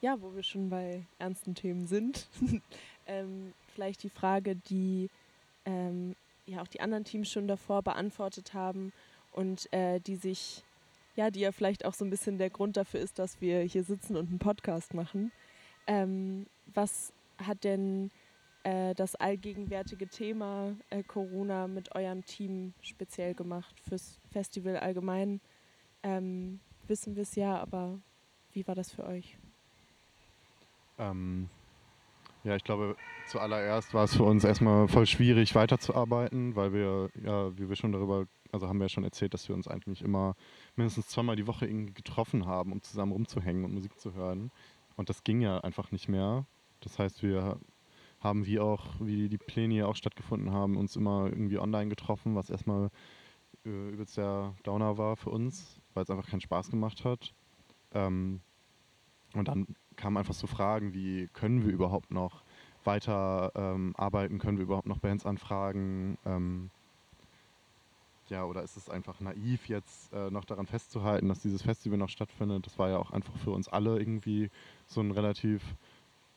[0.00, 2.26] Ja, wo wir schon bei ernsten Themen sind.
[3.06, 5.10] ähm, vielleicht die Frage, die
[5.66, 6.14] ähm,
[6.46, 8.92] ja auch die anderen Teams schon davor beantwortet haben
[9.32, 10.64] und äh, die sich,
[11.16, 13.84] ja, die ja vielleicht auch so ein bisschen der Grund dafür ist, dass wir hier
[13.84, 15.32] sitzen und einen Podcast machen.
[15.86, 18.10] Ähm, was hat denn
[18.62, 23.74] äh, das allgegenwärtige Thema äh, Corona mit eurem Team speziell gemacht?
[23.88, 25.40] Fürs Festival allgemein
[26.02, 27.98] ähm, wissen wir es ja, aber
[28.52, 29.36] wie war das für euch?
[30.98, 31.48] Ähm,
[32.44, 32.96] ja, ich glaube,
[33.26, 37.92] zuallererst war es für uns erstmal voll schwierig weiterzuarbeiten, weil wir, ja, wie wir schon
[37.92, 40.34] darüber, also haben wir ja schon erzählt, dass wir uns eigentlich immer
[40.76, 44.50] mindestens zweimal die Woche irgendwie getroffen haben, um zusammen rumzuhängen und Musik zu hören.
[44.96, 46.46] Und das ging ja einfach nicht mehr.
[46.80, 47.58] Das heißt, wir
[48.20, 52.34] haben wie auch, wie die Pläne ja auch stattgefunden haben, uns immer irgendwie online getroffen,
[52.34, 52.90] was erstmal
[53.64, 57.32] äh, übelst der Downer war für uns, weil es einfach keinen Spaß gemacht hat.
[57.92, 58.40] Ähm,
[59.34, 62.42] und dann kamen einfach so Fragen wie, können wir überhaupt noch
[62.84, 66.18] weiter ähm, arbeiten, können wir überhaupt noch Bands anfragen?
[66.24, 66.70] Ähm,
[68.30, 72.08] ja, oder ist es einfach naiv, jetzt äh, noch daran festzuhalten, dass dieses Festival noch
[72.08, 72.66] stattfindet?
[72.66, 74.50] Das war ja auch einfach für uns alle irgendwie
[74.86, 75.62] so ein relativ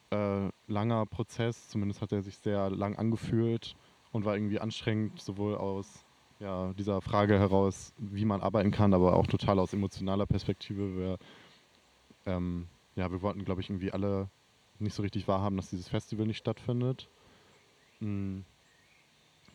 [0.09, 1.69] äh, langer Prozess.
[1.69, 3.75] Zumindest hat er sich sehr lang angefühlt
[4.11, 6.03] und war irgendwie anstrengend, sowohl aus
[6.39, 10.97] ja, dieser Frage heraus, wie man arbeiten kann, aber auch total aus emotionaler Perspektive.
[10.97, 11.17] Wir,
[12.25, 14.29] ähm, ja, wir wollten, glaube ich, irgendwie alle
[14.79, 17.07] nicht so richtig wahrhaben, dass dieses Festival nicht stattfindet.
[17.99, 18.39] Mm,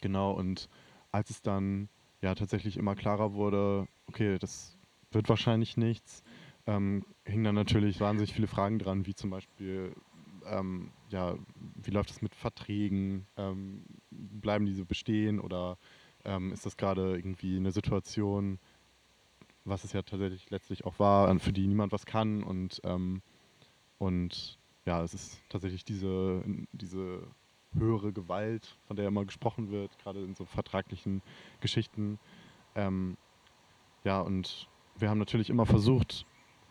[0.01, 0.69] genau, und
[1.13, 1.89] als es dann
[2.21, 4.77] ja tatsächlich immer klarer wurde, okay, das
[5.11, 6.23] wird wahrscheinlich nichts,
[6.67, 9.95] ähm, hingen dann natürlich wahnsinnig viele Fragen dran, wie zum Beispiel,
[10.47, 11.37] ähm, ja,
[11.77, 13.27] wie läuft es mit Verträgen?
[13.37, 15.79] Ähm, bleiben diese bestehen oder
[16.25, 18.59] ähm, ist das gerade irgendwie eine Situation,
[19.65, 23.23] was es ja tatsächlich letztlich auch war, für die niemand was kann und, ähm,
[23.99, 26.43] und ja, es ist tatsächlich diese,
[26.73, 27.23] diese
[27.79, 31.23] höhere Gewalt, von der immer gesprochen wird, gerade in so vertraglichen
[31.61, 32.19] Geschichten.
[32.75, 33.17] Ähm,
[34.05, 34.69] ja, und
[34.99, 36.27] wir haben natürlich immer versucht,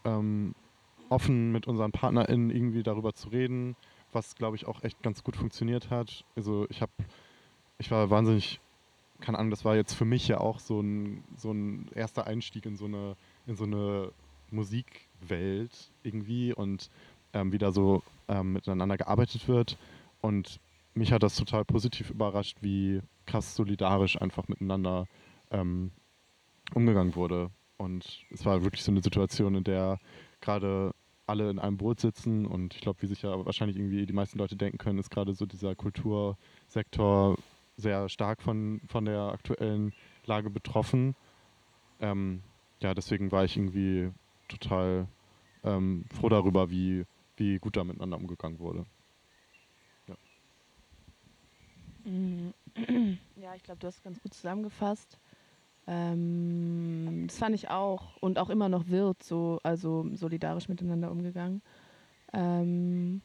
[0.06, 0.56] ähm,
[1.10, 3.76] offen mit unseren PartnerInnen irgendwie darüber zu reden,
[4.12, 6.26] was glaube ich auch echt ganz gut funktioniert hat.
[6.36, 6.92] Also ich habe,
[7.78, 8.60] ich war wahnsinnig,
[9.20, 12.66] keine Ahnung, das war jetzt für mich ja auch so ein, so ein erster Einstieg
[12.66, 14.12] in so eine, in so eine
[14.52, 16.90] Musikwelt irgendwie und
[17.34, 19.78] ähm, wie da so ähm, miteinander gearbeitet wird.
[20.22, 20.60] Und
[20.98, 25.08] mich hat das total positiv überrascht, wie krass solidarisch einfach miteinander
[25.52, 25.92] ähm,
[26.74, 27.52] umgegangen wurde.
[27.78, 30.00] Und es war wirklich so eine Situation, in der
[30.42, 30.94] gerade
[31.28, 34.40] alle in einem Boot sitzen und ich glaube, wie sich ja wahrscheinlich irgendwie die meisten
[34.40, 37.38] Leute denken können, ist gerade so dieser Kultursektor
[37.76, 39.94] sehr stark von, von der aktuellen
[40.26, 41.16] Lage betroffen.
[42.00, 42.42] Ähm,
[42.82, 44.12] ja, deswegen war ich irgendwie
[44.48, 45.08] total
[45.64, 48.86] ähm, froh darüber, wie, wie gut da miteinander umgegangen wurde.
[50.08, 51.97] Mm.
[53.36, 55.20] Ja, ich glaube, du hast es ganz gut zusammengefasst.
[55.88, 61.62] Ähm, das fand ich auch und auch immer noch wird so, also solidarisch miteinander umgegangen.
[62.34, 63.22] Ähm,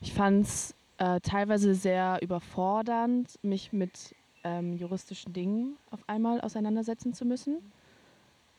[0.00, 7.12] ich fand es äh, teilweise sehr überfordernd, mich mit ähm, juristischen Dingen auf einmal auseinandersetzen
[7.12, 7.58] zu müssen.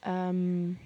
[0.03, 0.77] Ähm,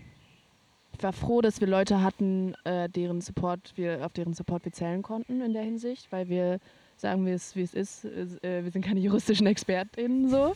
[0.93, 4.71] ich war froh, dass wir Leute hatten, äh, deren Support wir, auf deren Support wir
[4.71, 6.59] zählen konnten in der Hinsicht, weil wir
[7.01, 8.05] sagen wir es, wie es ist.
[8.05, 10.55] Äh, wir sind keine juristischen ExpertInnen so.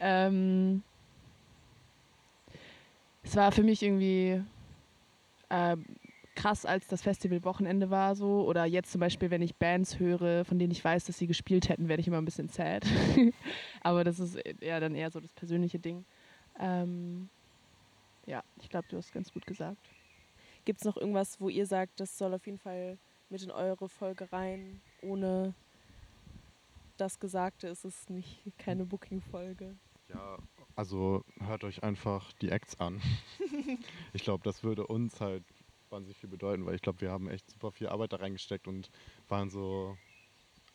[0.00, 0.82] Ähm,
[3.22, 4.42] es war für mich irgendwie
[5.50, 5.76] äh,
[6.34, 8.46] krass, als das Festival Wochenende war so.
[8.46, 11.68] Oder jetzt zum Beispiel, wenn ich Bands höre, von denen ich weiß, dass sie gespielt
[11.68, 12.84] hätten, werde ich immer ein bisschen sad.
[13.82, 16.04] Aber das ist ja dann eher so das persönliche Ding.
[16.58, 17.28] Ähm,
[18.26, 19.78] Ja, ich glaube, du hast ganz gut gesagt.
[20.64, 23.88] Gibt es noch irgendwas, wo ihr sagt, das soll auf jeden Fall mit in eure
[23.88, 24.80] Folge rein?
[25.02, 25.54] Ohne
[27.00, 29.76] das Gesagte ist es nicht keine Booking-Folge.
[30.08, 30.38] Ja,
[30.76, 33.00] also hört euch einfach die Acts an.
[34.12, 35.44] ich glaube, das würde uns halt
[35.88, 38.90] wahnsinnig viel bedeuten, weil ich glaube, wir haben echt super viel Arbeit da reingesteckt und
[39.28, 39.96] waren so,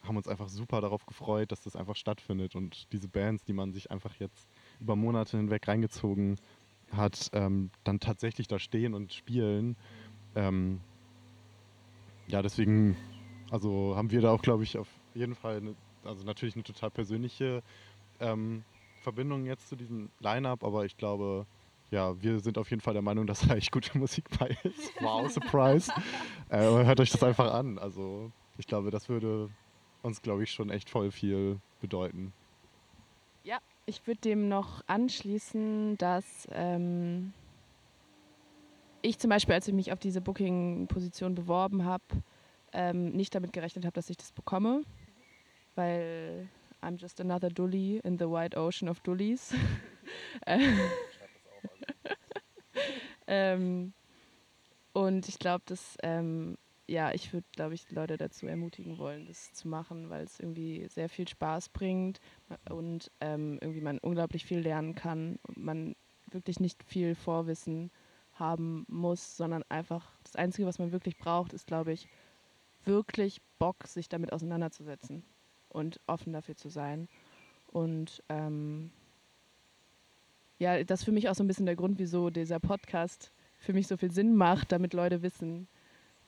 [0.01, 3.71] haben uns einfach super darauf gefreut, dass das einfach stattfindet und diese Bands, die man
[3.71, 4.49] sich einfach jetzt
[4.79, 6.37] über Monate hinweg reingezogen
[6.91, 9.75] hat, ähm, dann tatsächlich da stehen und spielen.
[10.35, 10.81] Ähm,
[12.27, 12.97] ja, deswegen,
[13.51, 16.91] also haben wir da auch, glaube ich, auf jeden Fall, eine, also natürlich eine total
[16.91, 17.61] persönliche
[18.19, 18.63] ähm,
[19.01, 21.45] Verbindung jetzt zu diesem Line-Up, aber ich glaube,
[21.91, 24.91] ja, wir sind auf jeden Fall der Meinung, dass da echt gute Musik bei ist.
[25.01, 25.91] Wow, Surprise.
[26.49, 27.77] äh, hört euch das einfach an.
[27.77, 29.49] Also ich glaube, das würde
[30.01, 32.33] uns, glaube ich, schon echt voll viel bedeuten.
[33.87, 37.33] Ich würde dem noch anschließen, dass ähm,
[39.03, 42.03] ich zum Beispiel, als ich mich auf diese Booking-Position beworben habe,
[42.73, 44.81] ähm, nicht damit gerechnet habe, dass ich das bekomme,
[45.75, 46.47] weil
[46.81, 49.53] I'm just another Dully in the wide ocean of Dullies.
[53.27, 53.93] ähm,
[54.93, 56.57] und ich glaube, dass ähm,
[56.87, 60.87] ja, ich würde, glaube ich, Leute dazu ermutigen wollen, das zu machen, weil es irgendwie
[60.87, 62.19] sehr viel Spaß bringt
[62.69, 65.95] und ähm, irgendwie man unglaublich viel lernen kann und man
[66.29, 67.91] wirklich nicht viel Vorwissen
[68.33, 72.07] haben muss, sondern einfach das Einzige, was man wirklich braucht, ist, glaube ich,
[72.83, 75.23] wirklich Bock, sich damit auseinanderzusetzen
[75.75, 77.07] und offen dafür zu sein.
[77.71, 78.91] Und ähm,
[80.57, 83.73] ja, das ist für mich auch so ein bisschen der Grund, wieso dieser Podcast für
[83.73, 85.67] mich so viel Sinn macht, damit Leute wissen,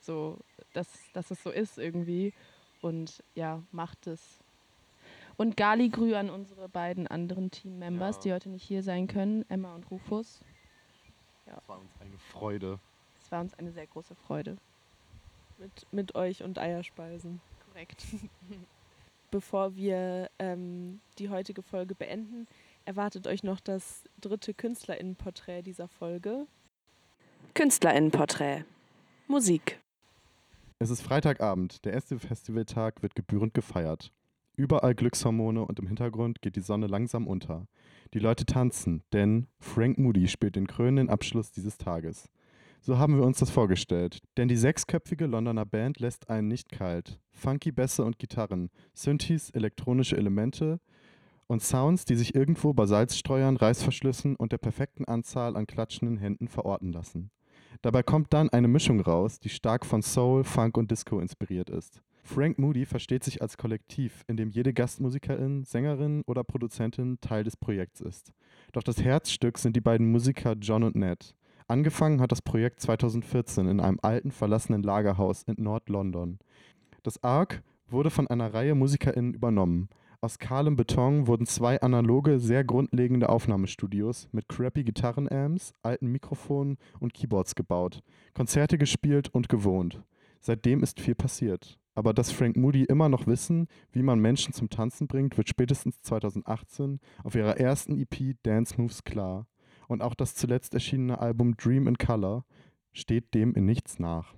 [0.00, 0.38] so,
[0.74, 2.34] dass, dass es so ist irgendwie.
[2.82, 4.20] Und ja, macht es.
[5.36, 8.22] Und Galigrü an unsere beiden anderen Team-Members, Ja.
[8.22, 10.40] die heute nicht hier sein können, Emma und Rufus.
[11.46, 12.78] Das war uns eine Freude.
[13.22, 14.58] Es war uns eine sehr große Freude.
[15.58, 17.40] Mit, mit euch und Eierspeisen.
[17.66, 18.04] Korrekt.
[19.30, 22.46] Bevor wir ähm, die heutige Folge beenden,
[22.86, 26.46] erwartet euch noch das dritte KünstlerInnenporträt dieser Folge.
[27.52, 28.64] KünstlerInnenporträt.
[29.26, 29.80] Musik.
[30.78, 34.12] Es ist Freitagabend, der erste Festivaltag wird gebührend gefeiert.
[34.56, 37.66] Überall Glückshormone und im Hintergrund geht die Sonne langsam unter.
[38.14, 42.30] Die Leute tanzen, denn Frank Moody spielt den krönenden Abschluss dieses Tages.
[42.80, 47.18] So haben wir uns das vorgestellt, denn die sechsköpfige Londoner Band lässt einen nicht kalt.
[47.32, 50.80] Funky Bässe und Gitarren, Synthes, elektronische Elemente
[51.48, 56.48] und Sounds, die sich irgendwo bei Salzstreuern, Reißverschlüssen und der perfekten Anzahl an klatschenden Händen
[56.48, 57.30] verorten lassen.
[57.82, 62.02] Dabei kommt dann eine Mischung raus, die stark von Soul, Funk und Disco inspiriert ist.
[62.22, 67.56] Frank Moody versteht sich als Kollektiv, in dem jede Gastmusikerin, Sängerin oder Produzentin Teil des
[67.56, 68.32] Projekts ist.
[68.72, 71.34] Doch das Herzstück sind die beiden Musiker John und Ned.
[71.70, 76.38] Angefangen hat das Projekt 2014 in einem alten, verlassenen Lagerhaus in Nord-London.
[77.02, 79.90] Das Arc wurde von einer Reihe MusikerInnen übernommen.
[80.22, 87.12] Aus kahlem Beton wurden zwei analoge, sehr grundlegende Aufnahmestudios mit crappy Gitarrenamps, alten Mikrofonen und
[87.12, 88.00] Keyboards gebaut,
[88.32, 90.02] Konzerte gespielt und gewohnt.
[90.40, 91.78] Seitdem ist viel passiert.
[91.94, 96.00] Aber dass Frank Moody immer noch wissen, wie man Menschen zum Tanzen bringt, wird spätestens
[96.00, 99.46] 2018 auf ihrer ersten EP Dance Moves klar.
[99.88, 102.44] Und auch das zuletzt erschienene Album Dream in Color
[102.92, 104.34] steht dem in nichts nach.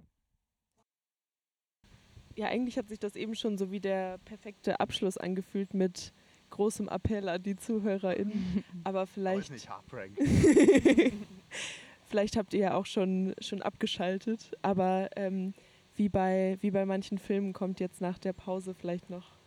[2.36, 6.12] Ja, eigentlich hat sich das eben schon so wie der perfekte Abschluss angefühlt mit
[6.50, 8.64] großem Appell an die ZuhörerInnen.
[8.84, 9.52] Aber vielleicht,
[12.08, 14.52] vielleicht habt ihr ja auch schon, schon abgeschaltet.
[14.62, 15.52] Aber ähm,
[15.96, 19.39] wie, bei, wie bei manchen Filmen kommt jetzt nach der Pause vielleicht noch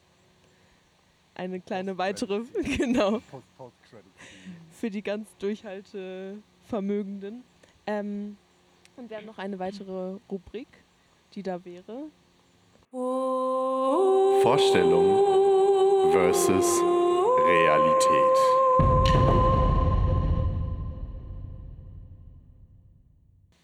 [1.36, 2.44] eine kleine weitere,
[2.78, 3.20] genau,
[4.72, 7.44] für die ganz Durchhaltevermögenden.
[7.86, 8.38] Ähm,
[8.96, 10.70] und wir haben noch eine weitere Rubrik,
[11.34, 12.06] die da wäre.
[14.42, 16.80] Vorstellung versus
[17.46, 18.38] Realität.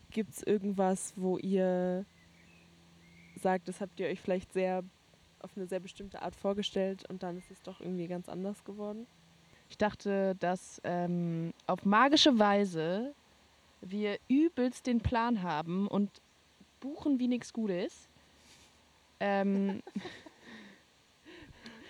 [0.09, 2.07] Gibt es irgendwas, wo ihr
[3.35, 4.83] sagt, das habt ihr euch vielleicht sehr
[5.41, 9.07] auf eine sehr bestimmte Art vorgestellt und dann ist es doch irgendwie ganz anders geworden?
[9.69, 13.13] Ich dachte, dass ähm, auf magische Weise
[13.81, 16.09] wir übelst den Plan haben und
[16.79, 18.09] buchen wie nichts Gutes.
[19.19, 19.83] Ähm,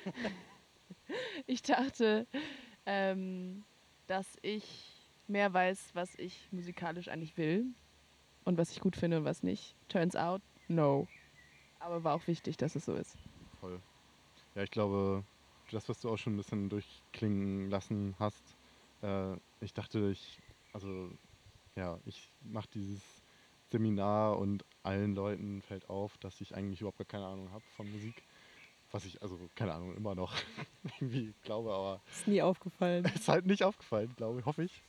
[1.47, 2.27] ich dachte,
[2.85, 3.63] ähm,
[4.07, 4.91] dass ich
[5.27, 7.65] mehr weiß, was ich musikalisch eigentlich will
[8.45, 9.75] und was ich gut finde und was nicht.
[9.87, 11.07] Turns out, no.
[11.79, 13.15] Aber war auch wichtig, dass es so ist.
[13.59, 13.79] Voll.
[14.55, 15.23] Ja, ich glaube,
[15.71, 18.55] das, was du auch schon ein bisschen durchklingen lassen hast,
[19.01, 20.39] äh, ich dachte, ich,
[20.73, 21.11] also,
[21.75, 23.01] ja, ich mache dieses
[23.71, 27.91] Seminar und allen Leuten fällt auf, dass ich eigentlich überhaupt gar keine Ahnung habe von
[27.91, 28.23] Musik.
[28.91, 30.33] Was ich, also keine Ahnung, immer noch
[30.99, 33.05] irgendwie glaube, aber Ist nie aufgefallen.
[33.15, 34.83] ist halt nicht aufgefallen, glaube ich, hoffe ich.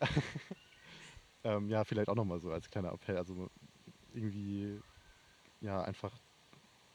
[1.44, 3.16] ähm, ja, vielleicht auch nochmal so als kleiner Appell.
[3.16, 3.50] Also
[4.14, 4.80] irgendwie,
[5.60, 6.12] ja, einfach,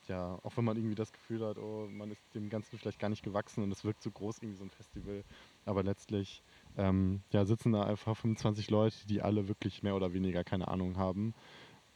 [0.07, 3.09] ja, auch wenn man irgendwie das Gefühl hat, oh, man ist dem Ganzen vielleicht gar
[3.09, 5.23] nicht gewachsen und es wirkt so groß, irgendwie so ein Festival.
[5.65, 6.41] Aber letztlich,
[6.77, 10.97] ähm, ja, sitzen da einfach 25 Leute, die alle wirklich mehr oder weniger keine Ahnung
[10.97, 11.33] haben.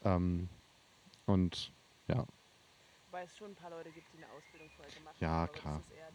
[0.03, 0.49] Ähm,
[1.25, 1.71] und
[2.07, 2.25] ja,
[3.11, 5.43] Wobei es schon ein paar Leute gibt, die eine Ausbildung vorher gemacht Ja, haben.
[5.43, 5.81] aber klar.
[5.81, 6.11] Das ist eher,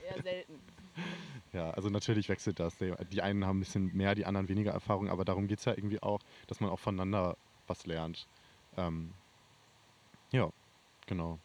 [0.00, 0.60] die, eher selten.
[1.52, 2.76] Ja, also natürlich wechselt das.
[2.78, 5.64] Die die einen haben ein bisschen mehr, die anderen weniger Erfahrung, aber darum geht es
[5.64, 6.18] ja irgendwie auch,
[6.48, 7.36] dass man auch voneinander
[7.68, 8.26] was lernt.
[8.76, 9.12] Ähm,
[10.32, 10.50] ja,
[11.06, 11.38] genau.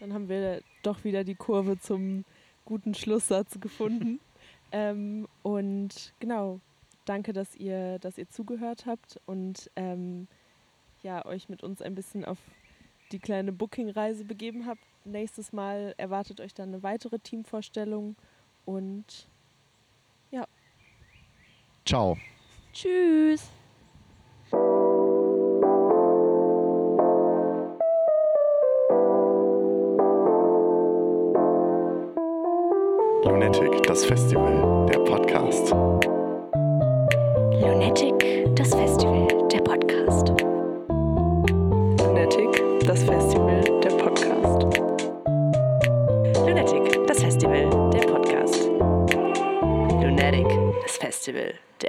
[0.00, 2.24] Dann haben wir doch wieder die Kurve zum
[2.64, 4.20] guten Schlusssatz gefunden.
[4.72, 6.60] ähm, und genau,
[7.04, 10.28] danke, dass ihr, dass ihr zugehört habt und ähm,
[11.02, 12.38] ja, euch mit uns ein bisschen auf
[13.12, 14.82] die kleine Booking-Reise begeben habt.
[15.04, 18.16] Nächstes Mal erwartet euch dann eine weitere Teamvorstellung
[18.66, 19.28] und
[21.88, 22.18] Ciao.
[22.74, 23.48] tschüss!
[33.24, 35.70] Lunatic, das Festival, der Podcast.
[37.60, 40.28] Lunatic, das Festival, der Podcast.
[41.98, 44.62] Lunatic, das Festival, der Podcast.
[46.46, 48.68] Lunatic, das Festival, der Podcast.
[50.00, 50.48] Lunatic,
[50.82, 51.87] das Festival, der